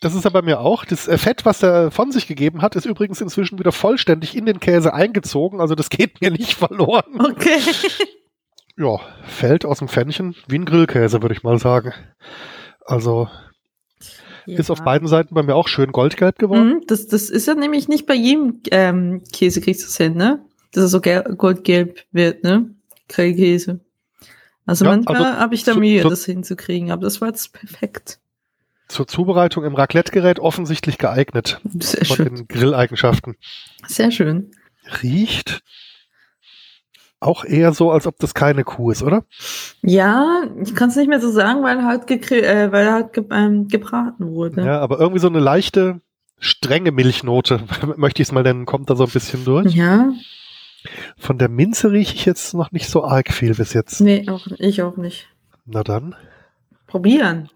[0.00, 0.84] das ist aber bei mir auch.
[0.84, 4.46] Das äh, Fett, was er von sich gegeben hat, ist übrigens inzwischen wieder vollständig in
[4.46, 5.60] den Käse eingezogen.
[5.60, 7.18] Also das geht mir nicht verloren.
[7.18, 7.58] Okay.
[8.76, 11.92] Ja, fällt aus dem Pfännchen wie ein Grillkäse, würde ich mal sagen.
[12.86, 13.28] Also
[14.48, 14.58] ja.
[14.58, 16.68] ist auf beiden Seiten bei mir auch schön goldgelb geworden.
[16.68, 20.14] Mhm, das, das ist ja nämlich nicht bei jedem ähm, Käse kriegst du es hin,
[20.14, 20.44] ne?
[20.72, 22.74] Dass er so goldgelb wird, ne?
[23.08, 23.80] Grillkäse.
[24.66, 28.20] Also ja, manchmal also habe ich da Mühe, das hinzukriegen, aber das war jetzt perfekt
[28.88, 31.60] zur Zubereitung im Raclette-Gerät offensichtlich geeignet.
[31.78, 32.34] Sehr von schön.
[32.34, 33.36] den Grilleigenschaften.
[33.86, 34.50] Sehr schön.
[35.02, 35.62] Riecht
[37.20, 39.24] auch eher so, als ob das keine Kuh ist, oder?
[39.82, 43.68] Ja, ich kann es nicht mehr so sagen, weil halt, äh, weil halt ge ähm,
[43.68, 44.64] gebraten wurde.
[44.64, 46.00] Ja, aber irgendwie so eine leichte,
[46.38, 47.60] strenge Milchnote,
[47.96, 49.74] möchte ich es mal nennen, kommt da so ein bisschen durch.
[49.74, 50.12] Ja.
[51.16, 54.00] Von der Minze rieche ich jetzt noch nicht so arg viel bis jetzt.
[54.00, 55.28] Nee, auch, ich auch nicht.
[55.66, 56.14] Na dann.
[56.86, 57.50] Probieren.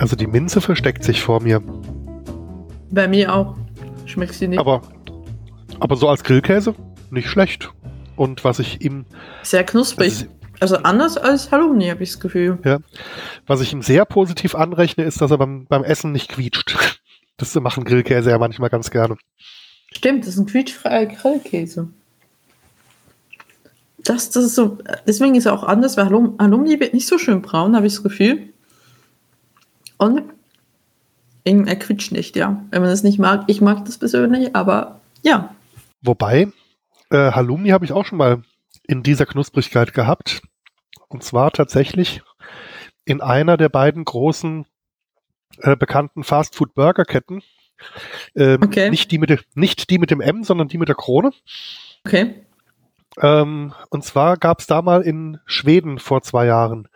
[0.00, 1.62] Also die Minze versteckt sich vor mir.
[2.90, 3.54] Bei mir auch.
[4.06, 4.58] Schmeckt sie nicht.
[4.58, 4.80] Aber,
[5.78, 6.74] aber so als Grillkäse
[7.10, 7.70] nicht schlecht.
[8.16, 9.04] Und was ich ihm.
[9.42, 10.08] Sehr knusprig.
[10.08, 10.26] Also,
[10.60, 12.58] also anders als Halloumi, habe ich das Gefühl.
[12.64, 12.78] Ja.
[13.46, 16.76] Was ich ihm sehr positiv anrechne, ist, dass er beim, beim Essen nicht quietscht.
[17.36, 19.16] Das machen Grillkäse ja manchmal ganz gerne.
[19.92, 21.88] Stimmt, das ist ein quietschfreier Grillkäse.
[24.04, 27.40] Das, das ist so, deswegen ist er auch anders, weil Halloumi wird nicht so schön
[27.40, 28.52] braun, habe ich das Gefühl.
[30.00, 30.32] Und
[31.44, 32.64] er quietscht nicht, ja.
[32.70, 35.54] Wenn man das nicht mag, ich mag das persönlich, aber ja.
[36.02, 36.48] Wobei,
[37.10, 38.42] äh, Halloumi habe ich auch schon mal
[38.86, 40.42] in dieser Knusprigkeit gehabt.
[41.08, 42.22] Und zwar tatsächlich
[43.04, 44.64] in einer der beiden großen
[45.58, 47.42] äh, bekannten Fast-Food-Burger-Ketten.
[48.36, 48.90] Ähm, okay.
[48.90, 51.32] nicht, die mit, nicht die mit dem M, sondern die mit der Krone.
[52.06, 52.46] Okay.
[53.20, 56.88] Ähm, und zwar gab es da mal in Schweden vor zwei Jahren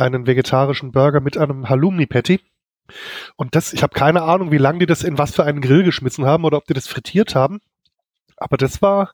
[0.00, 2.40] einen vegetarischen Burger mit einem Halloumi-Patty.
[3.36, 5.84] Und das, ich habe keine Ahnung, wie lange die das in was für einen Grill
[5.84, 7.60] geschmissen haben oder ob die das frittiert haben.
[8.36, 9.12] Aber das war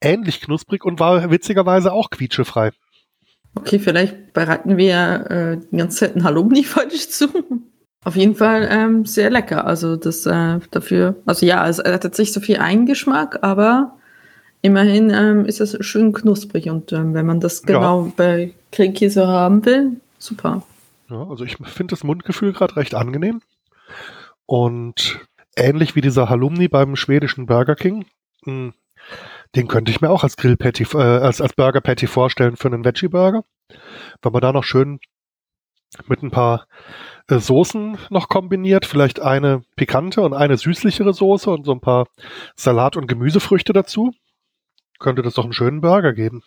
[0.00, 2.70] ähnlich knusprig und war witzigerweise auch quietschefrei.
[3.54, 7.28] Okay, vielleicht bereiten wir äh, die ganze Zeit ein Halloumi falsch zu.
[8.04, 9.66] Auf jeden Fall ähm, sehr lecker.
[9.66, 13.96] Also das äh, dafür, also ja, es hat jetzt nicht so viel Eingeschmack, aber
[14.62, 18.12] immerhin ähm, ist es schön knusprig und ähm, wenn man das genau ja.
[18.16, 20.62] bei Grillkäse haben will, super.
[21.08, 23.40] Ja, also ich finde das Mundgefühl gerade recht angenehm
[24.46, 25.26] und
[25.56, 28.06] ähnlich wie dieser Halloumi beim schwedischen Burger King.
[28.44, 28.74] Mh, hm,
[29.54, 32.84] den könnte ich mir auch als Grillpatty, äh, als, als Burger Patty vorstellen für einen
[32.84, 33.44] Veggie Burger.
[34.22, 35.00] Wenn man da noch schön
[36.06, 36.66] mit ein paar
[37.28, 42.08] äh, Soßen noch kombiniert, vielleicht eine pikante und eine süßlichere Soße und so ein paar
[42.56, 44.12] Salat- und Gemüsefrüchte dazu,
[44.98, 46.42] könnte das doch einen schönen Burger geben.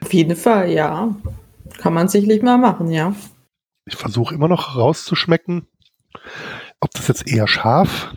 [0.00, 1.14] Auf jeden Fall, ja.
[1.78, 3.14] Kann man sicherlich mal machen, ja.
[3.84, 5.66] Ich versuche immer noch rauszuschmecken,
[6.80, 8.14] ob das jetzt eher Schaf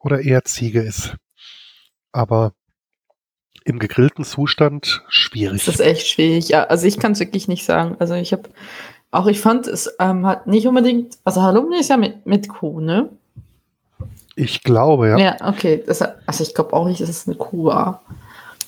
[0.00, 1.16] oder eher Ziege ist.
[2.12, 2.52] Aber
[3.64, 5.64] im gegrillten Zustand schwierig.
[5.64, 6.64] Das ist echt schwierig, ja.
[6.64, 7.96] Also ich kann es wirklich nicht sagen.
[7.98, 8.50] Also ich habe
[9.10, 12.80] auch, ich fand, es ähm, hat nicht unbedingt, also Halloumi ist ja mit, mit Kuh,
[12.80, 13.08] ne?
[14.36, 15.18] Ich glaube, ja.
[15.18, 15.82] Ja, okay.
[15.86, 18.02] Das, also ich glaube auch nicht, dass es eine Kuh war.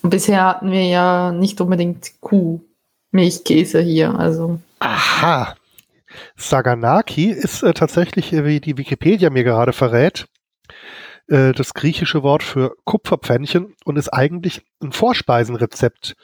[0.03, 2.20] Und bisher hatten wir ja nicht unbedingt
[3.16, 4.60] Kuh-Milchkäse hier, also.
[4.78, 5.56] Aha.
[6.36, 10.26] Saganaki ist äh, tatsächlich, äh, wie die Wikipedia mir gerade verrät,
[11.28, 16.14] äh, das griechische Wort für Kupferpfännchen und ist eigentlich ein Vorspeisenrezept.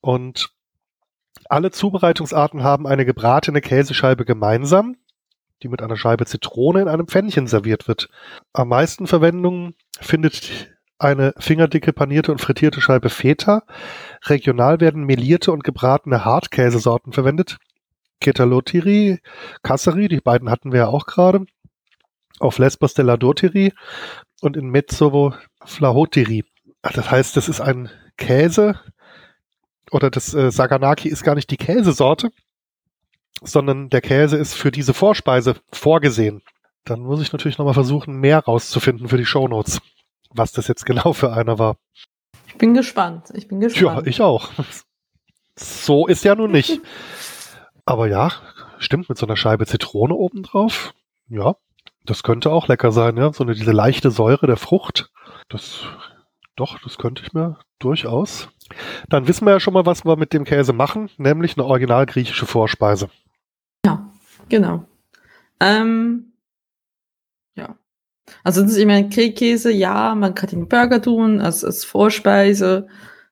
[0.00, 0.50] Und
[1.48, 4.96] alle Zubereitungsarten haben eine gebratene Käsescheibe gemeinsam,
[5.62, 8.08] die mit einer Scheibe Zitrone in einem Pfännchen serviert wird.
[8.52, 10.70] Am meisten Verwendung findet
[11.00, 13.62] eine fingerdicke panierte und frittierte Scheibe Feta.
[14.26, 17.58] Regional werden melierte und gebratene Hartkäsesorten verwendet.
[18.20, 19.20] Ketalotiri,
[19.62, 21.46] Kasseri, die beiden hatten wir ja auch gerade
[22.38, 23.72] auf Lesbos della Dotiri
[24.40, 25.34] und in Mezzovo
[25.64, 26.44] Flahotiri.
[26.82, 28.78] Das heißt, das ist ein Käse
[29.90, 32.30] oder das äh, Saganaki ist gar nicht die Käsesorte,
[33.42, 36.42] sondern der Käse ist für diese Vorspeise vorgesehen.
[36.84, 39.80] Dann muss ich natürlich nochmal versuchen, mehr rauszufinden für die Shownotes,
[40.34, 41.76] was das jetzt genau für einer war.
[42.46, 43.30] Ich bin gespannt.
[43.34, 44.02] Ich bin gespannt.
[44.02, 44.50] Ja, ich auch.
[45.56, 46.80] So ist ja nun nicht.
[47.84, 48.32] Aber ja,
[48.78, 50.94] stimmt, mit so einer Scheibe Zitrone obendrauf.
[51.28, 51.56] Ja,
[52.04, 53.32] das könnte auch lecker sein, ja.
[53.32, 55.10] So eine, diese leichte Säure der Frucht.
[55.48, 55.84] Das,
[56.56, 58.48] doch, das könnte ich mir durchaus.
[59.08, 62.06] Dann wissen wir ja schon mal, was wir mit dem Käse machen, nämlich eine original
[62.06, 63.10] griechische Vorspeise.
[63.84, 64.10] Ja,
[64.48, 64.84] genau.
[65.60, 66.32] Ähm,
[67.54, 67.76] ja.
[68.44, 72.86] Also das ist immer ein Grillkäse, ja, man kann den Burger tun, als, als Vorspeise.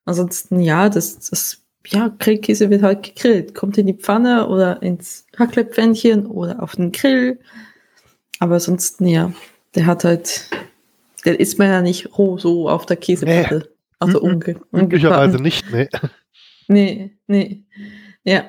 [0.05, 3.55] Ansonsten, ja, das, das ja, Grillkäse wird halt gegrillt.
[3.55, 7.39] Kommt in die Pfanne oder ins Hackleppfännchen oder auf den Grill.
[8.41, 9.33] Aber sonst, ja,
[9.75, 10.51] der hat halt,
[11.25, 13.59] der isst man ja nicht roh so auf der Käseplatte.
[13.65, 13.75] Nee.
[14.01, 15.89] Also unge Üblicherweise nicht, nee.
[16.69, 17.65] Nee, nee.
[18.25, 18.45] Ja.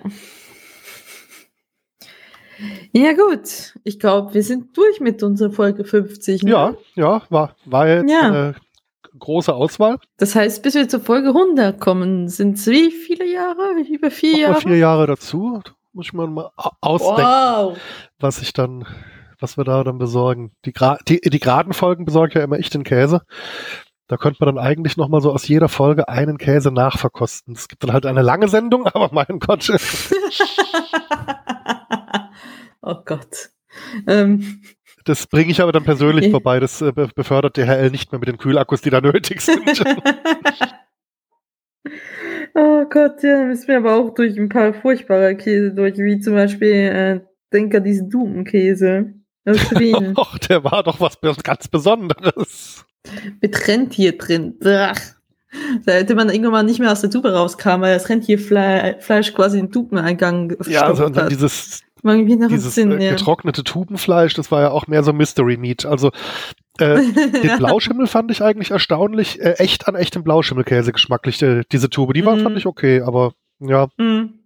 [2.92, 3.78] Ja, gut.
[3.84, 6.44] Ich glaube, wir sind durch mit unserer Folge 50.
[6.44, 6.52] Ne?
[6.52, 8.50] Ja, ja, war, war jetzt ja.
[8.50, 8.54] äh,
[9.18, 9.98] große Auswahl.
[10.18, 13.76] Das heißt, bis wir zur Folge 100 kommen, sind es wie viele Jahre?
[13.90, 14.62] Über vier Jahre?
[14.62, 15.62] vier Jahre dazu.
[15.94, 16.52] Muss ich mal
[16.82, 17.78] ausdenken, wow.
[18.20, 18.86] was ich dann,
[19.40, 20.52] was wir da dann besorgen.
[20.66, 20.74] Die,
[21.08, 23.22] die, die geraden Folgen besorge ja immer ich den Käse.
[24.08, 27.54] Da könnte man dann eigentlich nochmal so aus jeder Folge einen Käse nachverkosten.
[27.54, 29.72] Es gibt dann halt eine lange Sendung, aber mein Gott.
[32.82, 33.50] oh Gott.
[34.08, 34.62] Ähm,
[35.06, 36.32] das bringe ich aber dann persönlich okay.
[36.32, 36.60] vorbei.
[36.60, 39.62] Das äh, befördert DHL nicht mehr mit den Kühlakkus, die da nötig sind.
[42.56, 46.34] oh Gott, ja, müssen wir aber auch durch ein paar furchtbare Käse durch, wie zum
[46.34, 47.22] Beispiel, äh,
[47.54, 49.14] denke diesen Dupenkäse
[49.46, 49.58] aus.
[50.18, 52.86] Och, der war doch was ganz Besonderes.
[53.42, 54.56] Mit Rentier drin.
[54.64, 55.00] Ach.
[55.86, 59.58] Da hätte man irgendwann mal nicht mehr aus der Tube rauskam, weil das Rentierfleisch quasi
[59.58, 64.62] in den Tubeneingang Ja, also und dann dieses dieses Sinn, äh, getrocknete Tubenfleisch, das war
[64.62, 65.86] ja auch mehr so Mystery Meat.
[65.86, 66.12] Also
[66.80, 67.02] äh,
[67.44, 72.14] den Blauschimmel fand ich eigentlich erstaunlich, äh, echt an echtem Blauschimmelkäse geschmacklich, äh, diese Tube.
[72.14, 72.40] Die war, mm.
[72.40, 73.88] fand ich okay, aber ja.
[73.98, 74.40] Mm.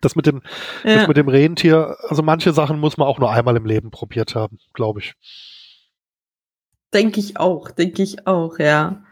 [0.00, 0.42] Das mit dem,
[0.84, 0.96] ja.
[0.96, 4.34] das mit dem Rentier, also manche Sachen muss man auch nur einmal im Leben probiert
[4.34, 5.14] haben, glaube ich.
[6.92, 9.04] Denke ich auch, denke ich auch, ja.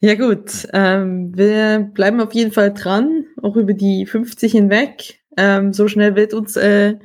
[0.00, 5.23] Ja gut, ähm, wir bleiben auf jeden Fall dran, auch über die 50 hinweg.
[5.36, 6.96] Ähm, so schnell wird uns äh,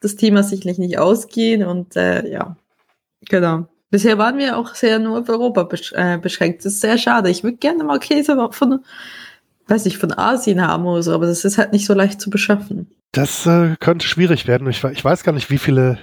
[0.00, 2.56] das Thema sicherlich nicht ausgehen und äh, ja,
[3.28, 3.68] genau.
[3.90, 6.64] Bisher waren wir auch sehr nur auf Europa besch äh, beschränkt.
[6.64, 7.30] Das ist sehr schade.
[7.30, 8.84] Ich würde gerne mal Käse von,
[9.68, 12.28] weiß ich, von Asien haben oder so, aber das ist halt nicht so leicht zu
[12.28, 12.90] beschaffen.
[13.12, 14.68] Das äh, könnte schwierig werden.
[14.68, 15.98] Ich, ich weiß gar nicht, wie viele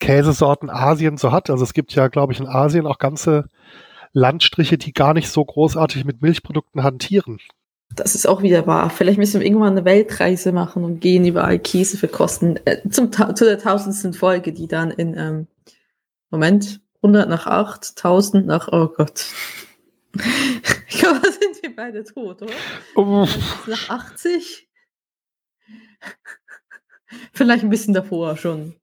[0.00, 1.50] Käsesorten Asien so hat.
[1.50, 3.44] Also es gibt ja, glaube ich, in Asien auch ganze
[4.12, 7.38] Landstriche, die gar nicht so großartig mit Milchprodukten hantieren.
[7.96, 8.90] Das ist auch wieder wahr.
[8.90, 12.60] Vielleicht müssen wir irgendwann eine Weltreise machen und gehen überall Käse verkosten.
[12.66, 15.46] Äh, zum, zu der tausendsten Folge, die dann in, ähm,
[16.30, 19.26] Moment, 100 nach 8, 1000 nach, oh Gott.
[20.88, 22.52] ich glaube, da sind wir beide tot, oder?
[22.94, 23.26] Oh.
[23.66, 24.68] Nach 80?
[27.32, 28.74] Vielleicht ein bisschen davor schon.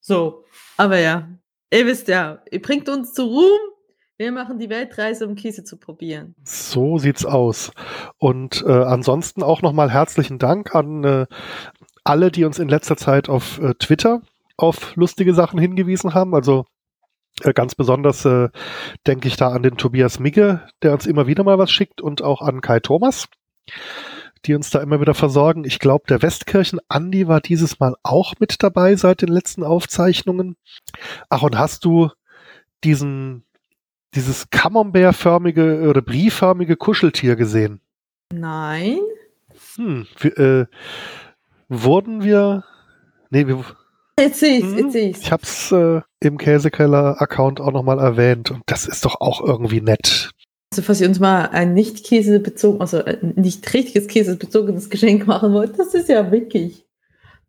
[0.00, 0.44] So,
[0.76, 1.28] aber ja,
[1.70, 3.60] ihr wisst ja, ihr bringt uns zu Ruhm
[4.18, 6.34] wir machen die Weltreise, um Käse zu probieren.
[6.44, 7.70] So sieht's aus.
[8.18, 11.26] Und äh, ansonsten auch nochmal herzlichen Dank an äh,
[12.02, 14.20] alle, die uns in letzter Zeit auf äh, Twitter
[14.56, 16.34] auf lustige Sachen hingewiesen haben.
[16.34, 16.66] Also
[17.42, 18.48] äh, ganz besonders äh,
[19.06, 22.20] denke ich da an den Tobias Migge, der uns immer wieder mal was schickt und
[22.20, 23.28] auch an Kai Thomas,
[24.46, 25.62] die uns da immer wieder versorgen.
[25.64, 30.56] Ich glaube, der Westkirchen Andi war dieses Mal auch mit dabei seit den letzten Aufzeichnungen.
[31.28, 32.10] Ach, und hast du
[32.82, 33.44] diesen
[34.14, 37.80] dieses Camembert-förmige oder briefförmige Kuscheltier gesehen?
[38.32, 38.98] Nein.
[39.76, 40.66] Hm, wir, äh,
[41.68, 42.64] wurden wir.
[43.30, 43.64] Nee, wir.
[44.18, 45.20] Jetzt sehe hm, jetzt seh's.
[45.22, 50.30] Ich hab's äh, im Käsekeller-Account auch nochmal erwähnt und das ist doch auch irgendwie nett.
[50.72, 55.52] Also, falls ihr uns mal ein nicht käsebezogen, also ein nicht richtiges käsebezogenes Geschenk machen
[55.54, 56.84] wollt, das ist ja wirklich,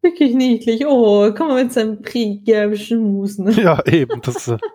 [0.02, 0.86] wirklich niedlich.
[0.86, 3.52] Oh, komm mal mit seinem priegerbischen Musen.
[3.52, 4.22] Ja, eben.
[4.22, 4.58] Das, äh,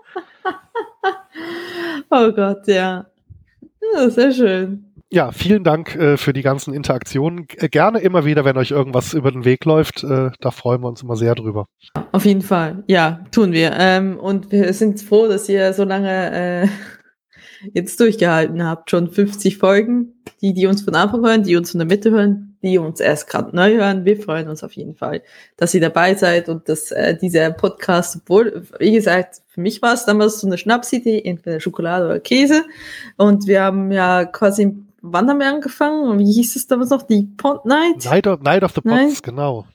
[2.11, 3.07] Oh Gott, ja.
[3.95, 4.95] ja sehr schön.
[5.15, 7.47] Ja, vielen Dank äh, für die ganzen Interaktionen.
[7.47, 10.03] G gerne immer wieder, wenn euch irgendwas über den Weg läuft.
[10.03, 11.67] Äh, da freuen wir uns immer sehr drüber.
[12.11, 12.83] Auf jeden Fall.
[12.89, 13.75] Ja, tun wir.
[13.79, 16.69] Ähm, und wir sind froh, dass ihr so lange äh,
[17.75, 18.91] jetzt durchgehalten habt.
[18.91, 20.24] Schon 50 Folgen.
[20.41, 23.29] Die, die uns von Anfang hören, die uns in der Mitte hören, die uns erst
[23.29, 24.05] gerade neu hören.
[24.05, 25.23] Wir freuen uns auf jeden Fall,
[25.57, 29.95] dass ihr dabei seid und dass äh, dieser Podcast, obwohl, wie gesagt, für mich war
[29.95, 32.65] es damals so eine Schnapsidee, entweder Schokolade oder Käse.
[33.17, 36.09] Und wir haben ja quasi, wann haben wir angefangen?
[36.09, 37.03] Und wie hieß es damals noch?
[37.03, 38.05] Die Pot Night?
[38.05, 39.23] Night of, Night of the Pots, Night?
[39.23, 39.67] genau.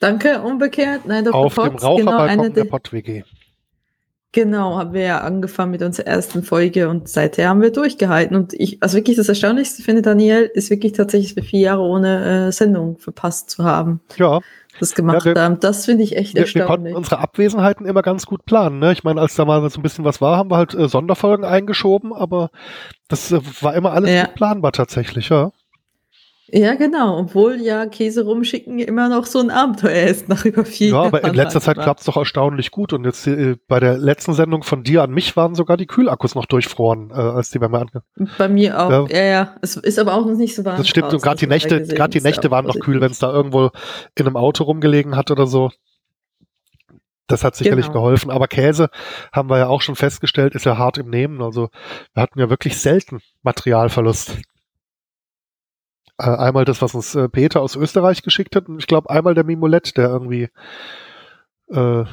[0.00, 1.06] Danke, umgekehrt.
[1.06, 1.82] Night of Auf the dem Pots.
[1.82, 3.24] Genau, Raucherbalkon eine der der, Pott-WG.
[4.32, 8.36] Genau, haben wir ja angefangen mit unserer ersten Folge und seither haben wir durchgehalten.
[8.36, 12.48] Und ich, also wirklich das Erstaunlichste finde, Daniel, ist wirklich tatsächlich, wir vier Jahre ohne
[12.48, 14.40] äh, Sendung verpasst zu haben, Ja,
[14.80, 15.58] das gemacht Ja, wir- haben.
[15.60, 16.94] Das finde ich echt wir, wir konnten erstaunlich.
[16.96, 18.78] unsere Abwesenheiten immer ganz gut planen.
[18.78, 18.92] Ne?
[18.92, 21.44] Ich meine, als da mal so ein bisschen was war, haben wir halt äh, Sonderfolgen
[21.44, 22.50] eingeschoben, aber
[23.08, 24.26] das äh, war immer alles Ja.
[24.26, 25.50] gut planbar tatsächlich, ja.
[26.50, 27.18] Ja, genau.
[27.18, 31.06] Obwohl ja Käse rumschicken immer noch so ein Abenteuer ist nach über vier Ja, Jahren.
[31.08, 32.92] aber in letzter Zeit klappt es doch erstaunlich gut.
[32.94, 36.34] Und jetzt äh, bei der letzten Sendung von dir an mich waren sogar die Kühlakkus
[36.34, 38.90] noch durchfroren, äh, als die bei mir ange Bei mir auch.
[38.90, 39.06] Ja.
[39.10, 39.56] Ja, ja.
[39.60, 40.78] Es ist aber auch noch nicht so warm.
[40.78, 43.18] Das stimmt, und gerade die Nächte, gerade die ja Nächte waren noch kühl, wenn es
[43.18, 43.70] da irgendwo
[44.14, 45.70] in einem Auto rumgelegen hat oder so.
[47.26, 48.00] Das hat sicherlich Genau.
[48.00, 48.30] geholfen.
[48.30, 48.88] Aber Käse,
[49.32, 51.42] haben wir ja auch schon festgestellt, ist ja hart im Nehmen.
[51.42, 51.68] Also
[52.14, 54.38] wir hatten ja wirklich selten Materialverlust.
[56.18, 59.34] Äh, einmal das, was uns äh, Peter aus Österreich geschickt hat, und ich glaube einmal
[59.34, 60.48] der Mimolett, der irgendwie
[61.70, 62.04] äh,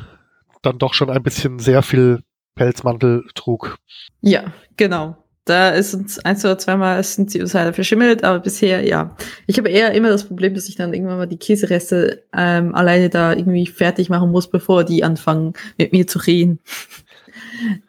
[0.62, 2.22] dann doch schon ein bisschen sehr viel
[2.56, 3.78] Pelzmantel trug.
[4.22, 4.46] Ja,
[4.78, 5.18] genau.
[5.46, 9.16] Da ist uns ein oder zweimal sind sie uns leider verschimmelt, aber bisher, ja.
[9.46, 13.10] Ich habe eher immer das Problem, dass ich dann irgendwann mal die Käsereste ähm, alleine
[13.10, 16.60] da irgendwie fertig machen muss, bevor die anfangen, mit mir zu reden.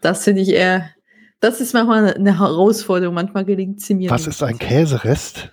[0.01, 0.91] Das finde ich eher,
[1.41, 3.15] das ist manchmal eine Herausforderung.
[3.15, 4.11] Manchmal gelingt sie mir.
[4.11, 4.37] Was nicht.
[4.37, 5.51] ist ein Käserest?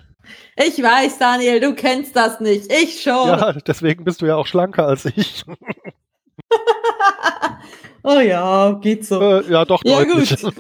[0.56, 2.72] Ich weiß, Daniel, du kennst das nicht.
[2.72, 3.28] Ich schon.
[3.28, 5.44] Ja, deswegen bist du ja auch schlanker als ich.
[8.04, 9.20] oh ja, geht so.
[9.22, 10.42] Äh, ja, doch Ja, deutlich.
[10.42, 10.54] gut.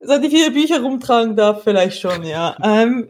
[0.00, 2.56] Seit ich viele Bücher rumtragen darf, vielleicht schon, ja.
[2.62, 3.08] Ähm,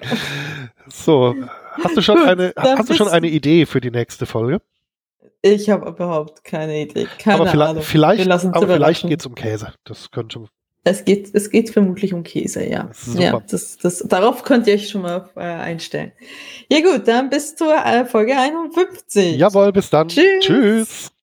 [0.88, 1.34] So,
[1.82, 4.60] hast du schon Gut, eine, hast du schon eine Idee für die nächste Folge?
[5.44, 7.08] ich habe überhaupt keine Idee.
[7.18, 7.82] Keine aber vielleicht, Ahnung.
[7.82, 9.10] vielleicht, aber vielleicht überraschen.
[9.10, 9.72] geht's um Käse.
[9.84, 10.44] Das könnte.
[10.84, 12.90] Es geht, es geht vermutlich um Käse, ja.
[12.92, 13.22] Super.
[13.22, 16.10] Ja, das, das, darauf könnt ihr euch schon mal äh, einstellen.
[16.68, 19.36] Ja gut, dann bis zur äh, Folge 51.
[19.36, 20.08] Jawohl, bis dann.
[20.08, 20.40] Tschüss.
[20.40, 21.12] Tschüss.